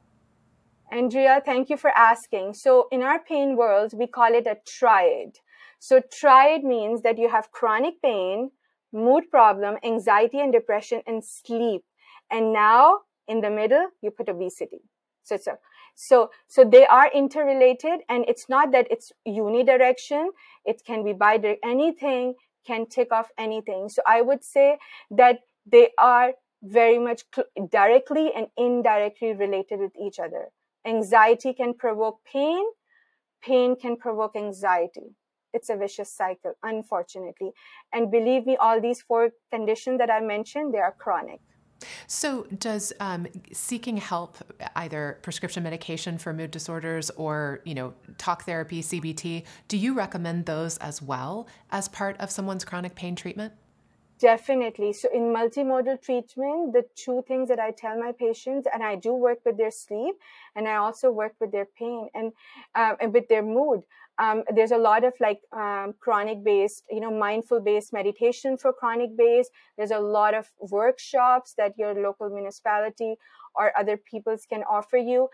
Andrea, 0.93 1.41
thank 1.45 1.71
you 1.71 1.77
for 1.77 1.91
asking. 1.91 2.55
So, 2.55 2.89
in 2.91 3.03
our 3.03 3.21
pain 3.21 3.57
world, 3.57 3.93
we 3.95 4.09
call 4.09 4.35
it 4.35 4.47
a 4.47 4.57
triad. 4.67 5.39
So, 5.79 6.01
triad 6.01 6.65
means 6.65 7.03
that 7.03 7.17
you 7.17 7.29
have 7.29 7.53
chronic 7.53 8.03
pain, 8.03 8.51
mood 8.93 9.31
problem, 9.31 9.77
anxiety 9.85 10.41
and 10.41 10.53
depression, 10.53 11.03
and 11.07 11.25
sleep. 11.25 11.83
And 12.31 12.53
now, 12.53 13.01
in 13.29 13.41
the 13.41 13.51
middle, 13.51 13.87
you 14.03 14.11
put 14.11 14.29
obesity. 14.29 14.83
So, 15.23 15.37
so, 15.37 15.59
so, 15.95 16.31
so 16.49 16.65
they 16.65 16.87
are 16.87 17.09
interrelated, 17.13 18.01
and 18.09 18.25
it's 18.27 18.49
not 18.49 18.73
that 18.73 18.89
it's 18.91 19.13
unidirection. 19.27 20.31
It 20.65 20.83
can 20.85 21.05
be 21.05 21.13
bidirectional. 21.13 21.59
Anything 21.63 22.35
can 22.67 22.87
tick 22.87 23.13
off 23.13 23.29
anything. 23.39 23.89
So, 23.89 24.03
I 24.07 24.23
would 24.23 24.43
say 24.43 24.79
that 25.13 25.41
they 25.65 25.91
are 25.99 26.33
very 26.63 26.99
much 26.99 27.23
directly 27.71 28.33
and 28.35 28.49
indirectly 28.57 29.35
related 29.35 29.79
with 29.79 29.93
each 29.97 30.19
other. 30.19 30.49
Anxiety 30.87 31.53
can 31.53 31.75
provoke 31.75 32.21
pain. 32.25 32.65
Pain 33.43 33.77
can 33.77 33.97
provoke 33.97 34.37
anxiety. 34.37 35.15
It's 35.53 35.69
a 35.69 35.77
vicious 35.77 36.13
cycle, 36.13 36.55
unfortunately. 36.63 37.51
And 37.93 38.11
believe 38.11 38.47
me, 38.47 38.57
all 38.57 38.81
these 38.81 39.03
four 39.03 39.31
conditions 39.51 39.99
that 39.99 40.11
I 40.11 40.21
mentioned, 40.21 40.73
they 40.73 40.79
are 40.79 40.95
chronic. 40.97 41.41
So, 42.07 42.47
does 42.59 42.93
um, 43.01 43.27
seeking 43.53 43.97
help, 43.97 44.37
either 44.77 45.19
prescription 45.23 45.63
medication 45.63 46.19
for 46.19 46.33
mood 46.35 46.51
disorders 46.51 47.11
or 47.11 47.61
you 47.65 47.75
know 47.75 47.95
talk 48.19 48.45
therapy, 48.45 48.83
CBT, 48.83 49.45
do 49.69 49.79
you 49.79 49.95
recommend 49.95 50.45
those 50.45 50.77
as 50.79 51.01
well 51.01 51.49
as 51.71 51.89
part 51.89 52.19
of 52.21 52.31
someone's 52.31 52.65
chronic 52.65 52.95
pain 52.95 53.17
treatment? 53.17 53.55
Definitely. 54.21 54.93
So 54.93 55.09
in 55.15 55.33
multimodal 55.33 56.03
treatment, 56.03 56.75
the 56.75 56.85
two 56.95 57.25
things 57.27 57.49
that 57.49 57.59
I 57.59 57.71
tell 57.71 57.99
my 57.99 58.13
patients, 58.13 58.69
and 58.73 58.83
I 58.83 58.97
do 58.97 59.15
work 59.15 59.39
with 59.47 59.57
their 59.57 59.71
sleep, 59.71 60.17
and 60.55 60.69
I 60.69 60.77
also 60.77 61.11
work 61.11 61.35
with 61.41 61.53
their 61.53 61.65
pain 61.65 62.09
and, 62.15 62.33
um, 62.75 62.97
and 63.01 63.15
with 63.15 63.29
their 63.29 63.43
mood. 63.43 63.83
Um, 64.19 64.45
there's 64.55 64.73
a 64.73 64.77
lot 64.77 65.05
of 65.05 65.15
like 65.21 65.41
um, 65.53 65.95
chronic 66.01 66.45
based, 66.45 66.85
you 66.91 67.01
know, 67.01 67.11
mindful 67.11 67.61
based 67.61 67.95
meditation 67.95 68.59
for 68.59 68.75
chronic 68.75 69.17
based. 69.17 69.51
There's 69.79 69.91
a 69.93 69.99
lot 69.99 70.35
of 70.35 70.51
workshops 70.61 71.55
that 71.57 71.79
your 71.79 71.95
local 71.95 72.29
municipality 72.29 73.17
or 73.55 73.73
other 73.79 73.97
peoples 73.97 74.45
can 74.45 74.63
offer 74.65 74.99
you 74.99 75.29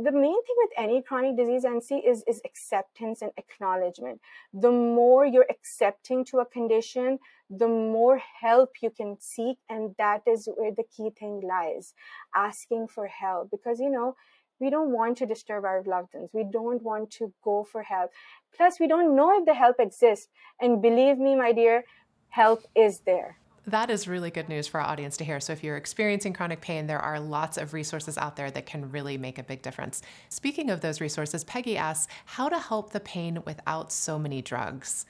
the 0.00 0.12
main 0.12 0.42
thing 0.44 0.56
with 0.58 0.70
any 0.76 1.02
chronic 1.02 1.36
disease 1.36 1.64
NC 1.64 2.08
is, 2.08 2.22
is 2.28 2.40
acceptance 2.44 3.20
and 3.20 3.32
acknowledgement. 3.36 4.20
The 4.52 4.70
more 4.70 5.26
you're 5.26 5.46
accepting 5.50 6.24
to 6.26 6.38
a 6.38 6.46
condition, 6.46 7.18
the 7.50 7.66
more 7.66 8.22
help 8.40 8.70
you 8.80 8.90
can 8.90 9.16
seek. 9.18 9.58
And 9.68 9.96
that 9.98 10.22
is 10.24 10.48
where 10.54 10.70
the 10.70 10.84
key 10.84 11.10
thing 11.18 11.40
lies 11.40 11.94
asking 12.34 12.88
for 12.88 13.08
help. 13.08 13.50
Because, 13.50 13.80
you 13.80 13.90
know, 13.90 14.14
we 14.60 14.70
don't 14.70 14.92
want 14.92 15.18
to 15.18 15.26
disturb 15.26 15.64
our 15.64 15.82
loved 15.84 16.14
ones. 16.14 16.30
We 16.32 16.44
don't 16.44 16.82
want 16.82 17.10
to 17.12 17.32
go 17.42 17.64
for 17.64 17.82
help. 17.82 18.12
Plus, 18.56 18.78
we 18.78 18.86
don't 18.86 19.16
know 19.16 19.36
if 19.36 19.46
the 19.46 19.54
help 19.54 19.76
exists. 19.80 20.28
And 20.60 20.80
believe 20.80 21.18
me, 21.18 21.34
my 21.34 21.52
dear, 21.52 21.84
help 22.28 22.62
is 22.76 23.00
there. 23.00 23.38
That 23.68 23.90
is 23.90 24.08
really 24.08 24.30
good 24.30 24.48
news 24.48 24.66
for 24.66 24.80
our 24.80 24.86
audience 24.86 25.18
to 25.18 25.24
hear. 25.24 25.40
So, 25.40 25.52
if 25.52 25.62
you're 25.62 25.76
experiencing 25.76 26.32
chronic 26.32 26.62
pain, 26.62 26.86
there 26.86 27.00
are 27.00 27.20
lots 27.20 27.58
of 27.58 27.74
resources 27.74 28.16
out 28.16 28.34
there 28.34 28.50
that 28.50 28.64
can 28.64 28.90
really 28.90 29.18
make 29.18 29.36
a 29.36 29.42
big 29.42 29.60
difference. 29.60 30.00
Speaking 30.30 30.70
of 30.70 30.80
those 30.80 31.02
resources, 31.02 31.44
Peggy 31.44 31.76
asks 31.76 32.10
how 32.24 32.48
to 32.48 32.58
help 32.58 32.92
the 32.92 33.00
pain 33.00 33.42
without 33.44 33.92
so 33.92 34.18
many 34.18 34.40
drugs. 34.40 35.04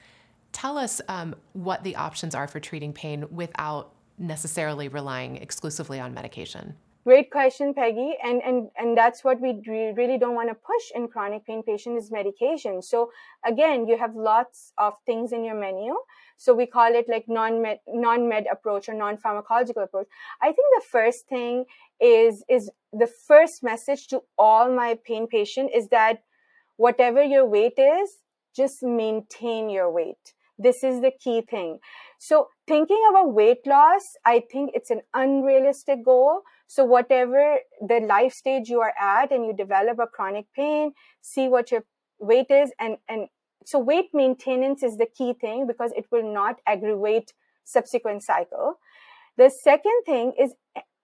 Tell 0.51 0.77
us 0.77 0.99
um, 1.07 1.35
what 1.53 1.85
the 1.85 1.95
options 1.95 2.35
are 2.35 2.49
for 2.49 2.59
treating 2.59 2.91
pain 2.91 3.25
without 3.31 3.93
necessarily 4.17 4.89
relying 4.89 5.37
exclusively 5.37 6.01
on 6.01 6.13
medication. 6.13 6.75
Great 7.05 7.31
question, 7.31 7.73
Peggy. 7.73 8.15
And, 8.21 8.41
and, 8.43 8.69
and 8.77 8.97
that's 8.97 9.23
what 9.23 9.39
we 9.39 9.61
really 9.65 10.17
don't 10.17 10.35
want 10.35 10.49
to 10.49 10.53
push 10.53 10.91
in 10.93 11.07
chronic 11.07 11.45
pain 11.45 11.63
patients 11.63 12.05
is 12.05 12.11
medication. 12.11 12.81
So 12.81 13.11
again, 13.45 13.87
you 13.87 13.97
have 13.97 14.15
lots 14.15 14.73
of 14.77 14.95
things 15.05 15.31
in 15.31 15.45
your 15.45 15.55
menu. 15.55 15.95
So 16.39 16.53
we 16.53 16.65
call 16.65 16.95
it 16.95 17.09
like 17.09 17.25
non-med, 17.27 17.79
non-med 17.85 18.45
approach 18.49 18.87
or 18.87 18.93
non-pharmacological 18.93 19.83
approach. 19.83 20.07
I 20.41 20.45
think 20.47 20.67
the 20.77 20.85
first 20.89 21.27
thing 21.27 21.65
is, 21.99 22.45
is 22.49 22.71
the 22.93 23.07
first 23.27 23.61
message 23.61 24.07
to 24.07 24.21
all 24.37 24.73
my 24.73 24.97
pain 25.05 25.27
patient 25.27 25.71
is 25.75 25.89
that 25.89 26.23
whatever 26.77 27.21
your 27.21 27.45
weight 27.45 27.77
is, 27.77 28.19
just 28.55 28.81
maintain 28.81 29.69
your 29.69 29.91
weight. 29.91 30.33
This 30.57 30.81
is 30.81 31.01
the 31.01 31.11
key 31.11 31.41
thing. 31.41 31.79
So 32.19 32.47
thinking 32.67 33.01
about 33.09 33.33
weight 33.33 33.67
loss, 33.67 34.15
I 34.25 34.41
think 34.49 34.71
it's 34.73 34.91
an 34.91 35.01
unrealistic 35.13 36.05
goal. 36.05 36.43
So 36.67 36.85
whatever 36.85 37.57
the 37.85 37.99
life 37.99 38.31
stage 38.31 38.69
you 38.69 38.79
are 38.79 38.93
at 38.97 39.33
and 39.33 39.45
you 39.45 39.53
develop 39.53 39.99
a 39.99 40.07
chronic 40.07 40.45
pain, 40.55 40.93
see 41.19 41.49
what 41.49 41.69
your 41.69 41.83
weight 42.17 42.49
is 42.49 42.71
and, 42.79 42.95
and 43.09 43.27
so 43.69 43.79
weight 43.79 44.09
maintenance 44.13 44.81
is 44.83 44.97
the 44.97 45.05
key 45.05 45.33
thing 45.33 45.67
because 45.67 45.91
it 45.95 46.05
will 46.11 46.33
not 46.33 46.59
aggravate 46.65 47.33
subsequent 47.63 48.23
cycle. 48.23 48.79
The 49.37 49.49
second 49.49 50.03
thing 50.05 50.33
is 50.39 50.53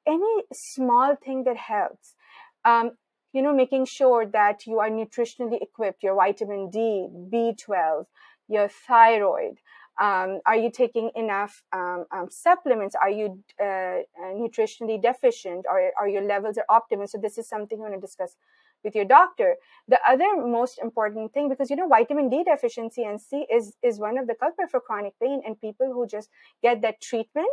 any 0.08 0.36
small 0.52 1.16
thing 1.16 1.44
that 1.44 1.58
helps. 1.58 2.16
Um, 2.64 2.92
you 3.34 3.42
know, 3.42 3.54
making 3.54 3.86
sure 3.86 4.26
that 4.26 4.66
you 4.66 4.80
are 4.80 4.90
nutritionally 4.90 5.62
equipped, 5.62 6.02
your 6.02 6.16
vitamin 6.16 6.70
D, 6.70 7.08
B12, 7.32 8.06
your 8.48 8.68
thyroid, 8.68 9.58
um, 10.00 10.42
are 10.46 10.58
you 10.58 10.72
taking 10.72 11.10
enough 11.16 11.64
um, 11.72 12.06
um, 12.12 12.28
supplements? 12.30 12.96
Are 13.02 13.10
you 13.10 13.42
uh, 13.62 13.66
uh, 13.66 14.34
nutritionally 14.34 15.02
deficient? 15.02 15.66
Or 15.70 15.92
are 15.98 16.10
your 16.10 16.24
levels 16.24 16.58
are 16.58 16.66
optimal? 16.70 17.08
So 17.10 17.18
this 17.18 17.38
is 17.38 17.48
something 17.48 17.78
you 17.78 17.84
want 17.84 17.96
to 17.96 18.02
discuss 18.02 18.36
with 18.86 18.96
your 18.96 19.06
doctor. 19.06 19.56
The 19.90 20.00
other 20.08 20.30
most 20.38 20.80
important 20.80 21.34
thing, 21.34 21.50
because 21.50 21.70
you 21.70 21.76
know 21.76 21.90
vitamin 21.90 22.30
D 22.30 22.44
deficiency 22.44 23.04
and 23.04 23.20
C 23.20 23.46
is 23.52 23.76
is 23.84 24.00
one 24.00 24.18
of 24.18 24.28
the 24.28 24.36
culprit 24.36 24.72
for 24.72 24.80
chronic 24.80 25.20
pain, 25.22 25.42
and 25.46 25.60
people 25.60 25.92
who 25.92 26.08
just 26.08 26.30
get 26.62 26.82
that 26.84 27.02
treatment. 27.02 27.50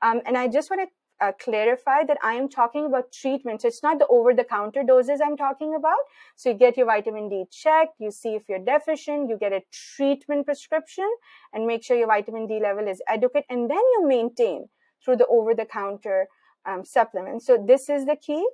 Um, 0.00 0.20
and 0.26 0.36
I 0.36 0.48
just 0.48 0.70
want 0.70 0.82
to 0.82 0.88
uh, 1.22 1.32
clarify 1.40 2.02
that 2.04 2.18
I 2.22 2.34
am 2.34 2.48
talking 2.48 2.86
about 2.86 3.12
treatment. 3.12 3.62
So 3.62 3.68
it's 3.68 3.82
not 3.82 3.98
the 4.00 4.06
over 4.08 4.34
the 4.34 4.44
counter 4.44 4.82
doses 4.82 5.20
I'm 5.24 5.36
talking 5.36 5.74
about. 5.76 5.98
So 6.34 6.50
you 6.50 6.56
get 6.56 6.76
your 6.76 6.86
vitamin 6.86 7.28
D 7.28 7.44
checked, 7.50 8.00
you 8.00 8.10
see 8.10 8.34
if 8.34 8.48
you're 8.48 8.58
deficient, 8.58 9.28
you 9.28 9.36
get 9.38 9.52
a 9.52 9.62
treatment 9.72 10.46
prescription 10.46 11.08
and 11.52 11.66
make 11.66 11.84
sure 11.84 11.96
your 11.96 12.08
vitamin 12.08 12.48
D 12.48 12.58
level 12.60 12.88
is 12.88 13.00
adequate. 13.06 13.44
And 13.48 13.70
then 13.70 13.78
you 13.78 14.08
maintain 14.08 14.68
through 15.04 15.16
the 15.16 15.26
over 15.26 15.54
the 15.54 15.64
counter 15.64 16.26
um, 16.66 16.84
supplements. 16.84 17.46
So 17.46 17.64
this 17.64 17.88
is 17.88 18.06
the 18.06 18.16
key 18.16 18.44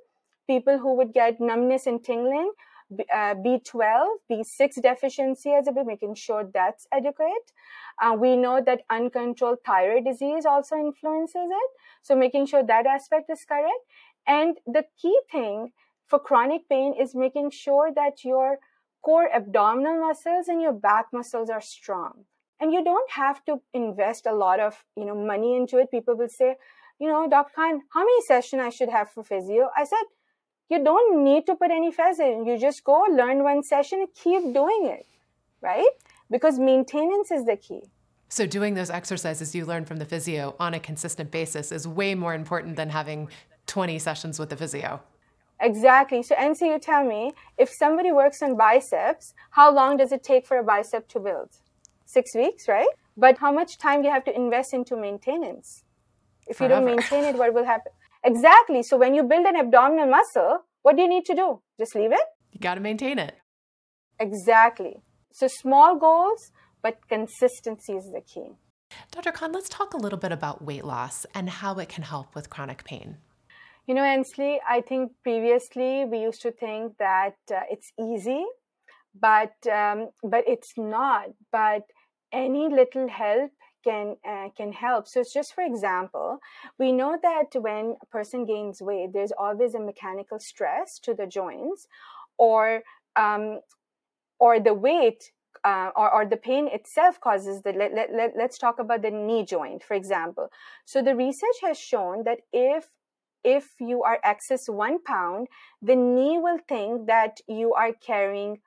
people 0.49 0.79
who 0.79 0.95
would 0.95 1.13
get 1.13 1.39
numbness 1.39 1.85
and 1.85 2.03
tingling, 2.03 2.51
uh, 2.91 3.35
B12, 3.45 4.05
B6 4.31 4.81
deficiency 4.81 5.51
as 5.51 5.69
bit, 5.73 5.85
making 5.85 6.15
sure 6.15 6.49
that's 6.51 6.87
adequate. 6.91 7.51
Uh, 8.01 8.15
we 8.19 8.35
know 8.35 8.61
that 8.65 8.81
uncontrolled 8.89 9.59
thyroid 9.65 10.05
disease 10.05 10.45
also 10.45 10.75
influences 10.75 11.49
it. 11.61 11.69
So 12.01 12.15
making 12.15 12.47
sure 12.47 12.63
that 12.63 12.87
aspect 12.87 13.29
is 13.29 13.45
correct. 13.45 13.83
And 14.25 14.57
the 14.65 14.85
key 14.99 15.17
thing 15.31 15.71
for 16.07 16.19
chronic 16.19 16.67
pain 16.67 16.95
is 16.99 17.13
making 17.13 17.51
sure 17.51 17.91
that 17.93 18.23
your 18.23 18.57
core 19.03 19.29
abdominal 19.33 19.99
muscles 20.01 20.47
and 20.47 20.61
your 20.61 20.73
back 20.73 21.07
muscles 21.13 21.49
are 21.49 21.61
strong. 21.61 22.25
And 22.59 22.73
you 22.73 22.83
don't 22.83 23.11
have 23.11 23.45
to 23.45 23.61
invest 23.73 24.25
a 24.25 24.33
lot 24.33 24.59
of, 24.59 24.83
you 24.97 25.05
know, 25.05 25.15
money 25.15 25.55
into 25.55 25.77
it. 25.77 25.91
People 25.91 26.17
will 26.17 26.29
say, 26.29 26.55
you 26.99 27.07
know, 27.07 27.27
Dr. 27.29 27.53
Khan, 27.55 27.81
how 27.93 28.01
many 28.01 28.21
sessions 28.25 28.61
I 28.61 28.69
should 28.69 28.89
have 28.89 29.09
for 29.11 29.23
physio? 29.23 29.69
I 29.77 29.85
said, 29.85 30.03
you 30.69 30.83
don't 30.83 31.23
need 31.23 31.45
to 31.47 31.55
put 31.55 31.71
any 31.71 31.91
physio. 31.91 32.43
You 32.45 32.57
just 32.57 32.83
go 32.83 33.05
learn 33.09 33.43
one 33.43 33.63
session 33.63 33.99
and 33.99 34.07
keep 34.13 34.53
doing 34.53 34.85
it, 34.85 35.07
right? 35.61 35.89
Because 36.29 36.59
maintenance 36.59 37.31
is 37.31 37.45
the 37.45 37.57
key. 37.57 37.81
So, 38.31 38.45
doing 38.45 38.75
those 38.75 38.91
exercises 38.91 39.55
you 39.55 39.65
learn 39.65 39.85
from 39.85 39.97
the 39.97 40.05
physio 40.05 40.55
on 40.59 40.75
a 40.75 40.79
consistent 40.79 41.31
basis 41.31 41.71
is 41.71 41.87
way 41.87 42.13
more 42.13 42.35
important 42.35 42.75
than 42.75 42.89
having 42.89 43.27
20 43.65 43.97
sessions 43.97 44.37
with 44.37 44.49
the 44.49 44.55
physio. 44.55 45.01
Exactly. 45.59 46.21
So, 46.21 46.35
NC, 46.35 46.61
you 46.61 46.79
tell 46.79 47.03
me 47.03 47.33
if 47.57 47.69
somebody 47.69 48.11
works 48.11 48.43
on 48.43 48.55
biceps, 48.55 49.33
how 49.49 49.73
long 49.73 49.97
does 49.97 50.11
it 50.11 50.23
take 50.23 50.45
for 50.45 50.57
a 50.59 50.63
bicep 50.63 51.07
to 51.09 51.19
build? 51.19 51.49
Six 52.05 52.35
weeks, 52.35 52.67
right? 52.67 52.87
But 53.17 53.39
how 53.39 53.51
much 53.51 53.79
time 53.79 54.01
do 54.03 54.07
you 54.07 54.13
have 54.13 54.25
to 54.25 54.35
invest 54.35 54.75
into 54.75 54.95
maintenance? 54.95 55.83
If 56.47 56.57
Forever. 56.57 56.75
you 56.75 56.79
don't 56.79 56.95
maintain 56.95 57.23
it, 57.23 57.35
what 57.35 57.53
will 57.53 57.65
happen? 57.65 57.91
Exactly. 58.23 58.83
So, 58.83 58.97
when 58.97 59.13
you 59.13 59.23
build 59.23 59.45
an 59.45 59.55
abdominal 59.55 60.07
muscle, 60.07 60.59
what 60.81 60.95
do 60.95 61.01
you 61.01 61.09
need 61.09 61.25
to 61.25 61.35
do? 61.35 61.61
Just 61.79 61.95
leave 61.95 62.11
it? 62.11 62.27
You 62.51 62.59
got 62.59 62.75
to 62.75 62.81
maintain 62.81 63.19
it. 63.19 63.35
Exactly. 64.19 65.01
So, 65.31 65.47
small 65.47 65.97
goals, 65.97 66.51
but 66.81 67.07
consistency 67.07 67.93
is 67.93 68.11
the 68.13 68.21
key. 68.21 68.51
Dr. 69.11 69.31
Khan, 69.31 69.51
let's 69.51 69.69
talk 69.69 69.93
a 69.93 69.97
little 69.97 70.17
bit 70.17 70.31
about 70.31 70.63
weight 70.63 70.83
loss 70.83 71.25
and 71.33 71.49
how 71.49 71.75
it 71.75 71.89
can 71.89 72.03
help 72.03 72.35
with 72.35 72.49
chronic 72.49 72.83
pain. 72.83 73.17
You 73.87 73.95
know, 73.95 74.03
Ansley, 74.03 74.59
I 74.67 74.81
think 74.81 75.11
previously 75.23 76.05
we 76.05 76.19
used 76.19 76.41
to 76.41 76.51
think 76.51 76.97
that 76.99 77.37
uh, 77.51 77.61
it's 77.71 77.91
easy, 77.99 78.45
but 79.19 79.53
um, 79.71 80.09
but 80.23 80.43
it's 80.47 80.73
not. 80.77 81.29
But 81.51 81.83
any 82.31 82.69
little 82.69 83.07
help 83.07 83.51
can 83.83 84.17
uh, 84.27 84.49
can 84.55 84.71
help. 84.71 85.07
So, 85.07 85.21
it's 85.21 85.33
just 85.33 85.53
for 85.53 85.63
example, 85.63 86.39
we 86.77 86.91
know 86.91 87.17
that 87.21 87.59
when 87.59 87.95
a 88.01 88.05
person 88.07 88.45
gains 88.45 88.81
weight, 88.81 89.11
there's 89.13 89.31
always 89.31 89.75
a 89.75 89.79
mechanical 89.79 90.39
stress 90.39 90.99
to 90.99 91.13
the 91.13 91.27
joints, 91.27 91.87
or 92.37 92.83
um, 93.15 93.59
or 94.39 94.59
the 94.59 94.73
weight 94.73 95.31
uh, 95.63 95.89
or, 95.95 96.13
or 96.13 96.25
the 96.25 96.37
pain 96.37 96.67
itself 96.71 97.19
causes 97.19 97.61
the 97.63 97.73
let, 97.73 97.93
let, 97.93 98.13
let, 98.13 98.33
let's 98.37 98.57
talk 98.57 98.79
about 98.79 99.01
the 99.01 99.11
knee 99.11 99.43
joint 99.43 99.83
for 99.83 99.95
example 99.95 100.47
so 100.85 101.01
the 101.01 101.15
research 101.15 101.57
has 101.61 101.77
shown 101.77 102.23
that 102.23 102.39
if 102.53 102.89
if 103.43 103.73
you 103.79 104.03
are 104.03 104.19
excess 104.23 104.67
one 104.67 105.01
pound, 105.01 105.47
the 105.81 105.95
knee 105.95 106.37
will 106.37 106.59
think 106.67 107.07
that 107.07 107.39
you 107.47 107.73
are 107.73 107.93
carrying 107.93 108.59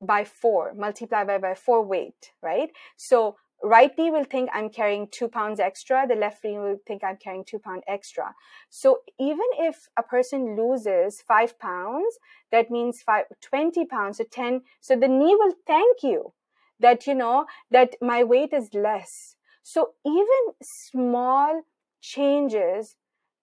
by 0.00 0.24
four, 0.24 0.74
multiply 0.74 1.24
by, 1.24 1.38
by 1.38 1.54
four 1.54 1.82
weight, 1.82 2.32
right? 2.42 2.70
So 2.96 3.36
right 3.62 3.96
knee 3.96 4.10
will 4.10 4.24
think 4.24 4.50
I'm 4.52 4.68
carrying 4.68 5.08
two 5.10 5.28
pounds 5.28 5.60
extra. 5.60 6.06
The 6.08 6.14
left 6.14 6.44
knee 6.44 6.58
will 6.58 6.78
think 6.86 7.02
I'm 7.02 7.16
carrying 7.16 7.44
two 7.44 7.58
pound 7.58 7.82
extra. 7.88 8.34
So 8.70 9.00
even 9.18 9.46
if 9.58 9.88
a 9.96 10.02
person 10.02 10.56
loses 10.56 11.22
five 11.22 11.58
pounds, 11.58 12.18
that 12.52 12.70
means 12.70 13.02
five, 13.02 13.24
20 13.40 13.84
pounds, 13.86 14.18
so 14.18 14.24
10. 14.30 14.62
So 14.80 14.96
the 14.96 15.08
knee 15.08 15.36
will 15.38 15.54
thank 15.66 16.02
you 16.02 16.32
that, 16.80 17.06
you 17.06 17.14
know, 17.14 17.46
that 17.70 17.96
my 18.00 18.22
weight 18.24 18.52
is 18.52 18.74
less. 18.74 19.36
So 19.62 19.94
even 20.04 20.54
small 20.62 21.62
changes 22.00 22.96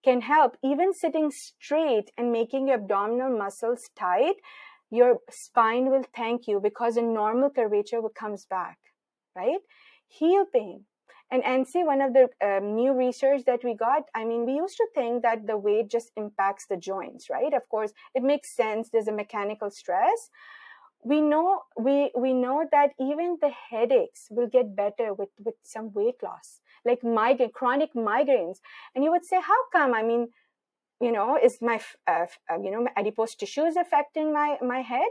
can 0.04 0.22
help. 0.22 0.58
Even 0.64 0.94
sitting 0.94 1.32
straight 1.32 2.12
and 2.18 2.32
making 2.32 2.68
your 2.68 2.78
abdominal 2.78 3.36
muscles 3.38 3.90
tight, 3.98 4.36
your 4.90 5.18
spine 5.30 5.90
will 5.90 6.04
thank 6.16 6.48
you 6.48 6.60
because 6.60 6.98
a 6.98 7.02
normal 7.02 7.50
curvature 7.50 8.02
comes 8.16 8.46
back, 8.46 8.78
right? 9.36 9.60
Heel 10.20 10.46
pain. 10.46 10.86
And 11.32 11.44
NC, 11.44 11.84
one 11.86 12.02
of 12.02 12.14
the 12.14 12.30
um, 12.46 12.76
new 12.76 12.94
research 12.94 13.46
that 13.46 13.64
we 13.64 13.74
got, 13.74 14.04
I 14.14 14.24
mean, 14.24 14.46
we 14.46 14.54
used 14.54 14.78
to 14.78 14.88
think 14.94 15.24
that 15.24 15.48
the 15.48 15.58
weight 15.58 15.90
just 15.90 16.12
impacts 16.16 16.68
the 16.68 16.78
joints, 16.78 17.30
right? 17.30 17.54
Of 17.54 17.68
course, 17.70 17.92
it 18.14 18.22
makes 18.22 18.56
sense. 18.56 18.90
There's 18.90 19.08
a 19.08 19.12
mechanical 19.12 19.72
stress. 19.72 20.30
We 21.04 21.20
know 21.20 21.64
we 21.78 22.12
we 22.16 22.34
know 22.34 22.66
that 22.72 22.92
even 23.00 23.38
the 23.42 23.50
headaches 23.50 24.28
will 24.30 24.48
get 24.48 24.76
better 24.76 25.14
with 25.14 25.30
with 25.44 25.56
some 25.64 25.92
weight 25.94 26.22
loss 26.24 26.62
like 26.86 27.04
migraine, 27.04 27.52
chronic 27.52 27.94
migraines. 27.94 28.58
And 28.94 29.04
you 29.04 29.12
would 29.12 29.26
say, 29.26 29.40
how 29.42 29.62
come? 29.72 29.94
I 29.94 30.04
mean, 30.04 30.30
you 31.00 31.12
know, 31.12 31.38
is 31.42 31.60
my, 31.62 31.82
uh, 32.08 32.28
uh, 32.50 32.60
you 32.62 32.72
know, 32.72 32.88
adipose 32.96 33.36
tissue 33.36 33.66
is 33.66 33.76
affecting 33.76 34.34
my, 34.34 34.58
my 34.62 34.82
head? 34.82 35.10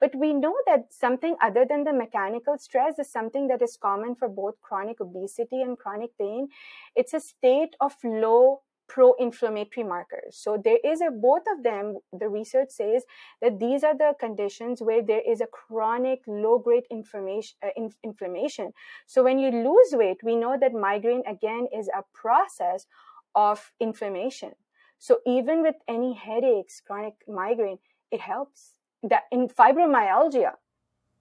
But 0.00 0.14
we 0.14 0.32
know 0.32 0.54
that 0.66 0.92
something 0.92 1.36
other 1.42 1.64
than 1.68 1.84
the 1.84 1.92
mechanical 1.92 2.58
stress 2.58 2.98
is 2.98 3.10
something 3.10 3.48
that 3.48 3.62
is 3.62 3.76
common 3.76 4.14
for 4.14 4.28
both 4.28 4.60
chronic 4.60 5.00
obesity 5.00 5.62
and 5.62 5.78
chronic 5.78 6.10
pain. 6.18 6.48
It's 6.94 7.14
a 7.14 7.20
state 7.20 7.76
of 7.80 7.94
low 8.04 8.62
pro-inflammatory 8.86 9.86
markers. 9.86 10.36
So 10.36 10.60
there 10.62 10.78
is 10.84 11.00
a 11.00 11.10
both 11.10 11.42
of 11.56 11.62
them. 11.62 11.96
The 12.12 12.28
research 12.28 12.68
says 12.70 13.04
that 13.40 13.58
these 13.58 13.82
are 13.82 13.96
the 13.96 14.12
conditions 14.20 14.82
where 14.82 15.02
there 15.02 15.22
is 15.26 15.40
a 15.40 15.46
chronic 15.46 16.20
low-grade 16.26 16.84
inflammation. 16.90 17.56
Uh, 17.64 17.68
in, 17.76 17.90
inflammation. 18.02 18.72
So 19.06 19.24
when 19.24 19.38
you 19.38 19.50
lose 19.50 19.92
weight, 19.92 20.18
we 20.22 20.36
know 20.36 20.58
that 20.60 20.74
migraine 20.74 21.22
again 21.26 21.66
is 21.74 21.88
a 21.88 22.04
process 22.12 22.86
of 23.34 23.72
inflammation. 23.80 24.52
So 24.98 25.20
even 25.26 25.62
with 25.62 25.76
any 25.88 26.14
headaches, 26.14 26.82
chronic 26.86 27.14
migraine, 27.26 27.78
it 28.10 28.20
helps. 28.20 28.73
That 29.04 29.24
in 29.30 29.48
fibromyalgia, 29.48 30.52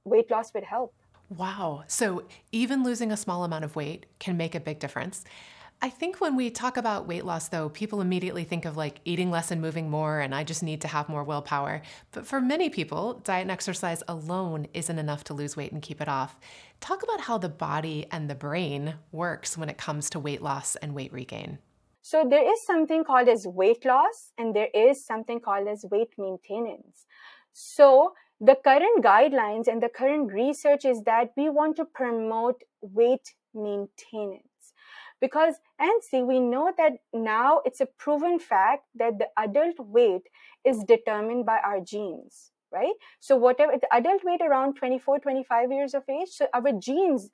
weight 0.05 0.31
loss 0.31 0.53
would 0.53 0.63
help. 0.63 0.93
Wow. 1.29 1.83
So 1.87 2.23
even 2.51 2.83
losing 2.83 3.11
a 3.11 3.17
small 3.17 3.43
amount 3.43 3.65
of 3.65 3.75
weight 3.75 4.05
can 4.19 4.37
make 4.37 4.55
a 4.55 4.59
big 4.59 4.79
difference. 4.79 5.23
I 5.81 5.89
think 5.89 6.21
when 6.21 6.37
we 6.37 6.49
talk 6.49 6.77
about 6.77 7.09
weight 7.09 7.25
loss, 7.25 7.49
though, 7.49 7.67
people 7.67 7.99
immediately 7.99 8.45
think 8.45 8.63
of 8.63 8.77
like 8.77 9.01
eating 9.03 9.29
less 9.29 9.51
and 9.51 9.61
moving 9.61 9.89
more, 9.89 10.21
and 10.21 10.33
I 10.33 10.45
just 10.45 10.63
need 10.63 10.79
to 10.81 10.87
have 10.87 11.09
more 11.09 11.25
willpower. 11.25 11.81
But 12.11 12.25
for 12.25 12.39
many 12.39 12.69
people, 12.69 13.19
diet 13.25 13.41
and 13.41 13.51
exercise 13.51 14.01
alone 14.07 14.67
isn't 14.73 14.97
enough 14.97 15.25
to 15.25 15.33
lose 15.33 15.57
weight 15.57 15.73
and 15.73 15.81
keep 15.81 15.99
it 15.99 16.07
off. 16.07 16.39
Talk 16.79 17.03
about 17.03 17.19
how 17.19 17.37
the 17.37 17.49
body 17.49 18.05
and 18.11 18.29
the 18.29 18.35
brain 18.35 18.93
works 19.11 19.57
when 19.57 19.67
it 19.67 19.77
comes 19.77 20.09
to 20.11 20.19
weight 20.19 20.41
loss 20.41 20.77
and 20.77 20.95
weight 20.95 21.11
regain. 21.11 21.57
So 22.01 22.25
there 22.29 22.49
is 22.49 22.65
something 22.65 23.03
called 23.03 23.27
as 23.27 23.45
weight 23.45 23.83
loss, 23.83 24.31
and 24.37 24.55
there 24.55 24.69
is 24.73 25.05
something 25.05 25.41
called 25.41 25.67
as 25.67 25.85
weight 25.91 26.11
maintenance. 26.17 27.05
So 27.53 28.13
the 28.39 28.55
current 28.55 29.03
guidelines 29.03 29.67
and 29.67 29.81
the 29.81 29.89
current 29.89 30.33
research 30.33 30.85
is 30.85 31.03
that 31.03 31.31
we 31.37 31.49
want 31.49 31.77
to 31.77 31.85
promote 31.85 32.61
weight 32.81 33.33
maintenance. 33.53 34.43
Because 35.21 35.55
and 35.79 36.03
see 36.03 36.21
we 36.21 36.39
know 36.39 36.73
that 36.77 36.93
now 37.13 37.61
it's 37.63 37.79
a 37.79 37.85
proven 37.85 38.39
fact 38.39 38.83
that 38.95 39.19
the 39.19 39.27
adult 39.37 39.79
weight 39.79 40.23
is 40.65 40.83
determined 40.83 41.45
by 41.45 41.59
our 41.59 41.79
genes 41.79 42.51
right? 42.73 42.93
So 43.19 43.37
whatever 43.37 43.73
the 43.79 43.95
adult 43.95 44.23
weight 44.23 44.41
around 44.41 44.75
24 44.75 45.19
25 45.19 45.71
years 45.71 45.93
of 45.93 46.03
age 46.09 46.29
so 46.29 46.47
our 46.53 46.71
genes 46.71 47.29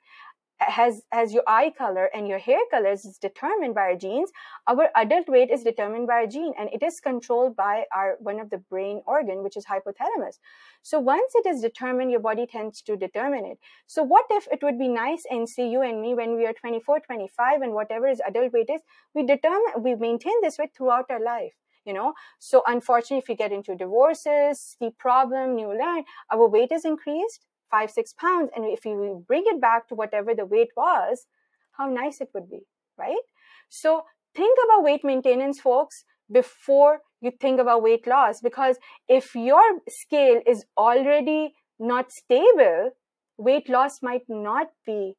has 0.60 1.02
has 1.10 1.32
your 1.32 1.42
eye 1.46 1.72
color 1.76 2.10
and 2.14 2.28
your 2.28 2.38
hair 2.38 2.60
colors 2.70 3.04
is 3.04 3.18
determined 3.18 3.74
by 3.74 3.82
our 3.82 3.96
genes 3.96 4.30
our 4.66 4.88
adult 4.94 5.28
weight 5.28 5.50
is 5.50 5.62
determined 5.62 6.06
by 6.06 6.14
our 6.14 6.26
gene 6.26 6.52
and 6.58 6.68
it 6.72 6.82
is 6.82 7.00
controlled 7.00 7.56
by 7.56 7.84
our 7.94 8.16
one 8.20 8.38
of 8.38 8.50
the 8.50 8.58
brain 8.58 9.02
organ 9.06 9.42
which 9.42 9.56
is 9.56 9.64
hypothalamus. 9.66 10.38
So 10.82 10.98
once 10.98 11.32
it 11.34 11.46
is 11.46 11.60
determined 11.60 12.10
your 12.10 12.20
body 12.20 12.46
tends 12.46 12.82
to 12.82 12.96
determine 12.96 13.44
it. 13.44 13.58
So 13.86 14.02
what 14.02 14.26
if 14.30 14.46
it 14.52 14.62
would 14.62 14.78
be 14.78 14.88
nice 14.88 15.24
and 15.30 15.48
see 15.48 15.68
you 15.68 15.82
and 15.82 16.00
me 16.00 16.14
when 16.14 16.36
we 16.36 16.46
are 16.46 16.52
24 16.52 17.00
25 17.00 17.62
and 17.62 17.72
whatever 17.72 18.06
is 18.06 18.20
adult 18.26 18.52
weight 18.52 18.70
is 18.70 18.80
we 19.14 19.24
determine 19.24 19.82
we 19.82 19.94
maintain 19.94 20.40
this 20.42 20.58
weight 20.58 20.74
throughout 20.76 21.10
our 21.10 21.22
life 21.22 21.54
you 21.86 21.94
know? 21.94 22.12
So 22.38 22.62
unfortunately 22.66 23.18
if 23.18 23.28
you 23.28 23.36
get 23.36 23.52
into 23.52 23.74
divorces 23.74 24.76
the 24.80 24.90
problem 24.98 25.54
new 25.56 25.68
learn 25.68 26.04
our 26.30 26.46
weight 26.46 26.72
is 26.72 26.84
increased 26.84 27.46
five, 27.70 27.90
six 27.90 28.12
pounds. 28.12 28.50
And 28.54 28.64
if 28.64 28.84
you 28.84 29.24
bring 29.26 29.44
it 29.46 29.60
back 29.60 29.88
to 29.88 29.94
whatever 29.94 30.34
the 30.34 30.46
weight 30.46 30.70
was, 30.76 31.26
how 31.72 31.86
nice 31.86 32.20
it 32.20 32.30
would 32.34 32.50
be, 32.50 32.60
right? 32.98 33.24
So 33.68 34.04
think 34.34 34.58
about 34.64 34.84
weight 34.84 35.04
maintenance, 35.04 35.60
folks, 35.60 36.04
before 36.30 37.00
you 37.20 37.30
think 37.40 37.60
about 37.60 37.82
weight 37.82 38.06
loss. 38.06 38.40
Because 38.40 38.76
if 39.08 39.34
your 39.34 39.80
scale 39.88 40.40
is 40.46 40.64
already 40.76 41.54
not 41.78 42.12
stable, 42.12 42.90
weight 43.36 43.68
loss 43.68 44.02
might 44.02 44.28
not 44.28 44.68
be 44.84 45.14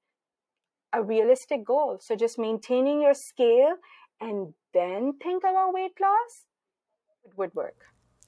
a 0.94 1.02
realistic 1.02 1.66
goal. 1.66 2.00
So 2.02 2.16
just 2.16 2.38
maintaining 2.38 3.02
your 3.02 3.14
scale 3.14 3.76
and 4.20 4.54
then 4.74 5.14
think 5.22 5.44
about 5.44 5.74
weight 5.74 6.00
loss 6.00 6.46
it 7.24 7.38
would 7.38 7.54
work. 7.54 7.76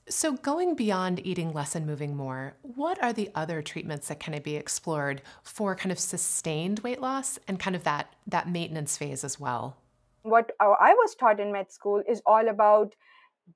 So, 0.09 0.33
going 0.33 0.75
beyond 0.75 1.25
eating 1.25 1.53
less 1.53 1.75
and 1.75 1.85
moving 1.85 2.15
more, 2.15 2.55
what 2.61 3.01
are 3.01 3.13
the 3.13 3.29
other 3.35 3.61
treatments 3.61 4.09
that 4.09 4.19
can 4.19 4.39
be 4.41 4.57
explored 4.57 5.21
for 5.43 5.75
kind 5.75 5.93
of 5.93 5.99
sustained 5.99 6.79
weight 6.79 6.99
loss 6.99 7.39
and 7.47 7.57
kind 7.57 7.75
of 7.75 7.83
that 7.83 8.13
that 8.27 8.49
maintenance 8.49 8.97
phase 8.97 9.23
as 9.23 9.39
well? 9.39 9.77
What 10.23 10.51
uh, 10.59 10.73
I 10.79 10.93
was 10.93 11.15
taught 11.15 11.39
in 11.39 11.53
med 11.53 11.71
school 11.71 12.03
is 12.07 12.21
all 12.25 12.49
about 12.49 12.95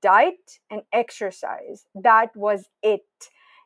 diet 0.01 0.59
and 0.69 0.83
exercise. 0.93 1.85
That 1.95 2.35
was 2.35 2.69
it. 2.81 3.05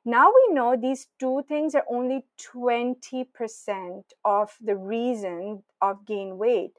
Now 0.04 0.32
we 0.32 0.54
know 0.56 0.76
these 0.76 1.08
two 1.20 1.44
things 1.48 1.76
are 1.76 1.86
only 1.88 2.26
20% 2.56 4.02
of 4.26 4.56
the 4.60 4.76
reason 4.76 5.62
of 5.80 6.06
gain 6.08 6.40
weight. 6.40 6.72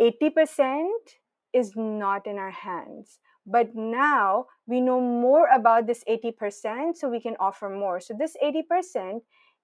80% 0.00 0.88
is 1.52 1.76
not 1.76 2.26
in 2.26 2.38
our 2.38 2.50
hands. 2.50 3.20
But 3.46 3.74
now 3.74 4.46
we 4.66 4.80
know 4.80 5.00
more 5.00 5.48
about 5.54 5.86
this 5.86 6.02
80%, 6.08 6.96
so 6.96 7.08
we 7.08 7.20
can 7.20 7.36
offer 7.38 7.68
more. 7.68 8.00
So, 8.00 8.14
this 8.18 8.36
80% 8.42 9.20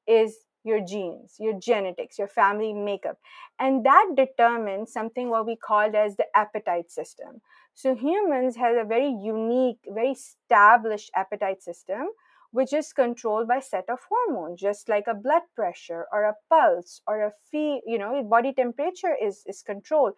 is 0.06 0.36
your 0.64 0.80
genes, 0.80 1.36
your 1.38 1.54
genetics, 1.58 2.18
your 2.18 2.28
family 2.28 2.72
makeup. 2.72 3.16
And 3.58 3.84
that 3.84 4.10
determines 4.16 4.92
something 4.92 5.30
what 5.30 5.46
we 5.46 5.56
call 5.56 5.94
as 5.96 6.16
the 6.16 6.26
appetite 6.34 6.90
system. 6.90 7.40
So 7.74 7.94
humans 7.94 8.56
have 8.56 8.76
a 8.76 8.84
very 8.84 9.08
unique, 9.08 9.78
very 9.88 10.10
established 10.12 11.10
appetite 11.16 11.62
system, 11.62 12.08
which 12.50 12.72
is 12.72 12.92
controlled 12.92 13.48
by 13.48 13.60
set 13.60 13.84
of 13.88 14.00
hormones, 14.08 14.60
just 14.60 14.88
like 14.88 15.04
a 15.06 15.14
blood 15.14 15.42
pressure 15.54 16.06
or 16.12 16.24
a 16.24 16.34
pulse 16.50 17.00
or 17.06 17.24
a 17.24 17.32
fee, 17.50 17.80
you 17.86 17.96
know, 17.96 18.22
body 18.24 18.52
temperature 18.52 19.16
is, 19.22 19.42
is 19.46 19.62
controlled. 19.62 20.12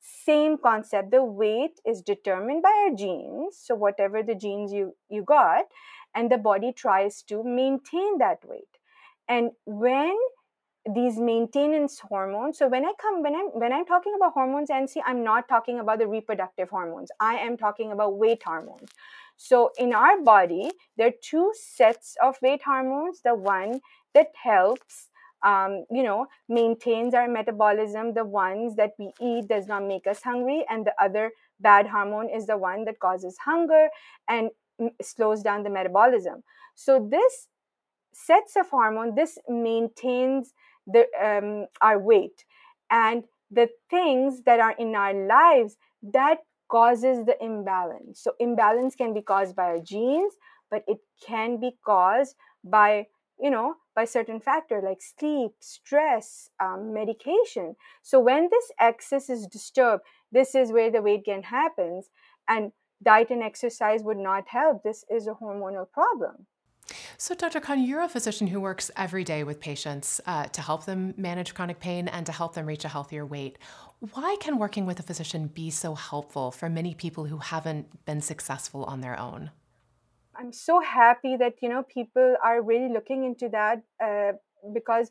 Same 0.00 0.56
concept. 0.58 1.10
The 1.10 1.22
weight 1.22 1.80
is 1.86 2.02
determined 2.02 2.62
by 2.62 2.86
our 2.88 2.96
genes. 2.96 3.56
So 3.58 3.74
whatever 3.74 4.22
the 4.22 4.34
genes 4.34 4.72
you, 4.72 4.96
you 5.08 5.22
got, 5.22 5.66
and 6.14 6.30
the 6.30 6.38
body 6.38 6.72
tries 6.72 7.22
to 7.24 7.44
maintain 7.44 8.18
that 8.18 8.38
weight. 8.44 8.78
And 9.28 9.52
when 9.66 10.16
these 10.94 11.18
maintenance 11.18 12.00
hormones 12.00 12.58
so 12.58 12.66
when 12.66 12.86
i 12.86 12.92
come 13.00 13.22
when 13.22 13.34
i'm 13.34 13.48
when 13.48 13.72
i'm 13.72 13.84
talking 13.84 14.14
about 14.16 14.32
hormones 14.32 14.70
see 14.90 15.02
i'm 15.04 15.22
not 15.22 15.46
talking 15.48 15.78
about 15.78 15.98
the 15.98 16.06
reproductive 16.06 16.70
hormones 16.70 17.10
i 17.20 17.34
am 17.36 17.56
talking 17.56 17.92
about 17.92 18.16
weight 18.16 18.42
hormones 18.42 18.88
so 19.36 19.70
in 19.78 19.92
our 19.92 20.22
body 20.22 20.70
there 20.96 21.08
are 21.08 21.20
two 21.22 21.52
sets 21.54 22.16
of 22.22 22.36
weight 22.42 22.62
hormones 22.64 23.20
the 23.22 23.34
one 23.34 23.80
that 24.14 24.28
helps 24.42 25.09
um, 25.42 25.84
you 25.90 26.02
know 26.02 26.26
maintains 26.48 27.14
our 27.14 27.28
metabolism 27.28 28.12
the 28.14 28.24
ones 28.24 28.76
that 28.76 28.92
we 28.98 29.12
eat 29.20 29.48
does 29.48 29.66
not 29.66 29.84
make 29.86 30.06
us 30.06 30.22
hungry 30.22 30.64
and 30.68 30.86
the 30.86 30.94
other 31.02 31.30
bad 31.60 31.86
hormone 31.86 32.28
is 32.28 32.46
the 32.46 32.56
one 32.56 32.84
that 32.84 32.98
causes 33.00 33.36
hunger 33.44 33.88
and 34.28 34.50
slows 35.02 35.42
down 35.42 35.62
the 35.62 35.70
metabolism. 35.70 36.42
So 36.74 37.06
this 37.10 37.48
sets 38.12 38.56
of 38.56 38.68
hormone 38.70 39.14
this 39.14 39.38
maintains 39.48 40.52
the 40.86 41.06
um, 41.22 41.66
our 41.80 41.98
weight 41.98 42.44
and 42.90 43.24
the 43.50 43.68
things 43.88 44.42
that 44.44 44.60
are 44.60 44.74
in 44.78 44.94
our 44.94 45.14
lives 45.14 45.76
that 46.02 46.38
causes 46.68 47.24
the 47.26 47.36
imbalance. 47.42 48.20
So 48.20 48.32
imbalance 48.38 48.94
can 48.94 49.12
be 49.14 49.22
caused 49.22 49.56
by 49.56 49.64
our 49.64 49.80
genes 49.80 50.34
but 50.70 50.84
it 50.86 50.98
can 51.26 51.58
be 51.60 51.72
caused 51.84 52.36
by 52.64 53.06
you 53.40 53.50
know 53.50 53.74
by 53.94 54.04
certain 54.04 54.40
factor 54.40 54.80
like 54.82 55.00
sleep 55.00 55.52
stress 55.60 56.50
um, 56.60 56.92
medication 56.92 57.74
so 58.02 58.20
when 58.20 58.48
this 58.50 58.70
axis 58.78 59.28
is 59.28 59.46
disturbed 59.46 60.02
this 60.32 60.54
is 60.54 60.72
where 60.72 60.90
the 60.90 61.02
weight 61.02 61.24
gain 61.24 61.42
happens 61.42 62.08
and 62.48 62.72
diet 63.02 63.30
and 63.30 63.42
exercise 63.42 64.02
would 64.02 64.18
not 64.18 64.48
help 64.48 64.82
this 64.82 65.04
is 65.10 65.26
a 65.26 65.34
hormonal 65.42 65.90
problem 65.90 66.46
so, 67.18 67.34
Dr. 67.34 67.60
Khan, 67.60 67.84
you're 67.84 68.02
a 68.02 68.08
physician 68.08 68.46
who 68.46 68.60
works 68.60 68.90
every 68.96 69.24
day 69.24 69.44
with 69.44 69.60
patients 69.60 70.20
uh, 70.26 70.46
to 70.46 70.60
help 70.60 70.86
them 70.86 71.14
manage 71.16 71.54
chronic 71.54 71.78
pain 71.78 72.08
and 72.08 72.24
to 72.26 72.32
help 72.32 72.54
them 72.54 72.66
reach 72.66 72.84
a 72.84 72.88
healthier 72.88 73.26
weight. 73.26 73.58
Why 74.14 74.36
can 74.40 74.58
working 74.58 74.86
with 74.86 74.98
a 74.98 75.02
physician 75.02 75.48
be 75.48 75.70
so 75.70 75.94
helpful 75.94 76.50
for 76.50 76.68
many 76.68 76.94
people 76.94 77.26
who 77.26 77.38
haven't 77.38 78.04
been 78.06 78.22
successful 78.22 78.84
on 78.84 79.02
their 79.02 79.18
own? 79.18 79.50
I'm 80.40 80.52
so 80.52 80.80
happy 80.80 81.36
that 81.36 81.56
you 81.60 81.68
know 81.68 81.82
people 81.82 82.34
are 82.42 82.62
really 82.62 82.90
looking 82.92 83.24
into 83.24 83.48
that 83.50 83.82
uh, 84.02 84.32
because 84.72 85.10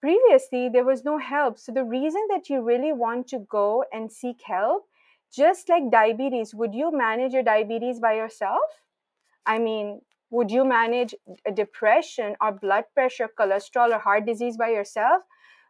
previously 0.00 0.70
there 0.70 0.84
was 0.84 1.04
no 1.04 1.18
help. 1.18 1.58
So 1.58 1.72
the 1.72 1.84
reason 1.84 2.22
that 2.30 2.48
you 2.48 2.62
really 2.62 2.92
want 2.92 3.28
to 3.28 3.40
go 3.40 3.84
and 3.92 4.10
seek 4.10 4.40
help, 4.42 4.86
just 5.34 5.68
like 5.68 5.90
diabetes, 5.90 6.54
would 6.54 6.74
you 6.74 6.96
manage 6.96 7.32
your 7.32 7.42
diabetes 7.42 8.00
by 8.00 8.14
yourself? 8.14 8.62
I 9.44 9.58
mean, 9.58 10.00
would 10.30 10.50
you 10.50 10.64
manage 10.64 11.14
depression 11.54 12.36
or 12.40 12.52
blood 12.52 12.84
pressure, 12.94 13.28
cholesterol, 13.38 13.94
or 13.94 13.98
heart 13.98 14.26
disease 14.26 14.56
by 14.56 14.68
yourself? 14.70 15.22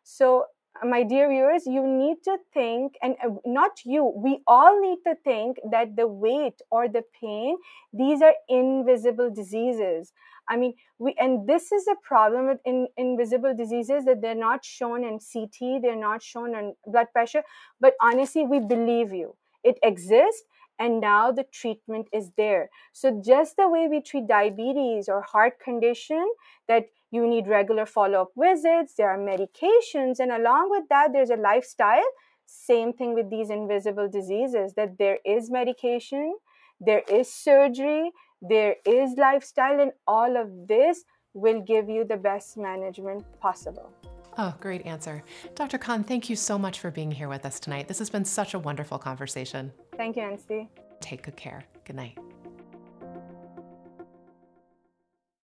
So, 0.05 0.45
my 0.83 1.03
dear 1.03 1.29
viewers, 1.29 1.67
you 1.67 1.87
need 1.87 2.23
to 2.25 2.39
think, 2.53 2.95
and 3.03 3.17
uh, 3.25 3.31
not 3.45 3.85
you, 3.85 4.13
we 4.17 4.41
all 4.47 4.81
need 4.81 4.99
to 5.07 5.15
think 5.25 5.59
that 5.71 5.97
the 5.97 6.07
weight 6.07 6.61
or 6.71 6.89
the 6.89 7.03
pain, 7.21 7.57
these 7.93 8.23
are 8.23 8.35
invisible 8.49 9.31
diseases. 9.31 10.13
I 10.49 10.57
mean, 10.57 10.75
we, 10.99 11.15
and 11.19 11.49
this 11.49 11.73
is 11.73 11.87
a 11.89 11.97
problem 12.03 12.47
with 12.47 12.59
in, 12.65 12.89
invisible 12.97 13.55
diseases 13.55 14.05
that 14.05 14.23
they're 14.23 14.35
not 14.35 14.65
shown 14.65 15.05
in 15.05 15.19
CT, 15.19 15.83
they're 15.83 15.97
not 15.97 16.23
shown 16.23 16.55
in 16.55 16.75
blood 16.87 17.09
pressure, 17.13 17.43
but 17.81 17.95
honestly, 18.01 18.45
we 18.45 18.61
believe 18.61 19.13
you. 19.13 19.35
It 19.65 19.79
exists 19.83 20.45
and 20.79 21.01
now 21.01 21.33
the 21.33 21.45
treatment 21.45 22.07
is 22.13 22.31
there 22.37 22.69
so 22.93 23.21
just 23.25 23.57
the 23.57 23.69
way 23.69 23.89
we 23.89 24.01
treat 24.01 24.27
diabetes 24.27 25.09
or 25.09 25.23
heart 25.23 25.59
condition 25.59 26.25
that 26.69 26.85
you 27.11 27.27
need 27.27 27.47
regular 27.47 27.87
follow-up 27.87 28.31
visits 28.37 28.95
there 28.97 29.11
are 29.11 29.19
medications 29.19 30.19
and 30.19 30.33
along 30.33 30.71
with 30.71 30.85
that 30.89 31.13
there's 31.13 31.31
a 31.31 31.37
lifestyle 31.37 32.11
same 32.47 32.93
thing 32.93 33.15
with 33.15 33.31
these 33.31 33.51
invisible 33.51 34.09
diseases 34.09 34.75
that 34.75 34.99
there 34.99 35.19
is 35.25 35.51
medication 35.51 36.37
there 36.81 37.03
is 37.11 37.33
surgery 37.33 38.11
there 38.43 38.77
is 38.85 39.15
lifestyle 39.17 39.81
and 39.81 39.93
all 40.07 40.37
of 40.37 40.49
this 40.69 41.05
will 41.33 41.61
give 41.61 41.89
you 41.89 42.05
the 42.05 42.17
best 42.17 42.57
management 42.57 43.25
possible 43.41 43.93
Oh, 44.39 44.55
great 44.61 44.85
answer. 44.85 45.25
Dr. 45.55 45.79
Khan, 45.79 46.05
thank 46.05 46.29
you 46.29 46.37
so 46.37 46.59
much 46.59 46.81
for 46.81 46.91
being 46.91 47.11
here 47.11 47.29
with 47.29 47.47
us 47.47 47.59
tonight. 47.59 47.89
This 47.89 47.99
has 47.99 48.11
been 48.11 48.25
such 48.25 48.53
a 48.53 48.59
wonderful 48.59 48.99
conversation. 48.99 49.73
Thank 49.97 50.17
you, 50.17 50.23
Nancy. 50.23 50.69
Take 51.01 51.23
good 51.23 51.37
care. 51.37 51.65
Good 51.85 51.97
night. 51.97 52.19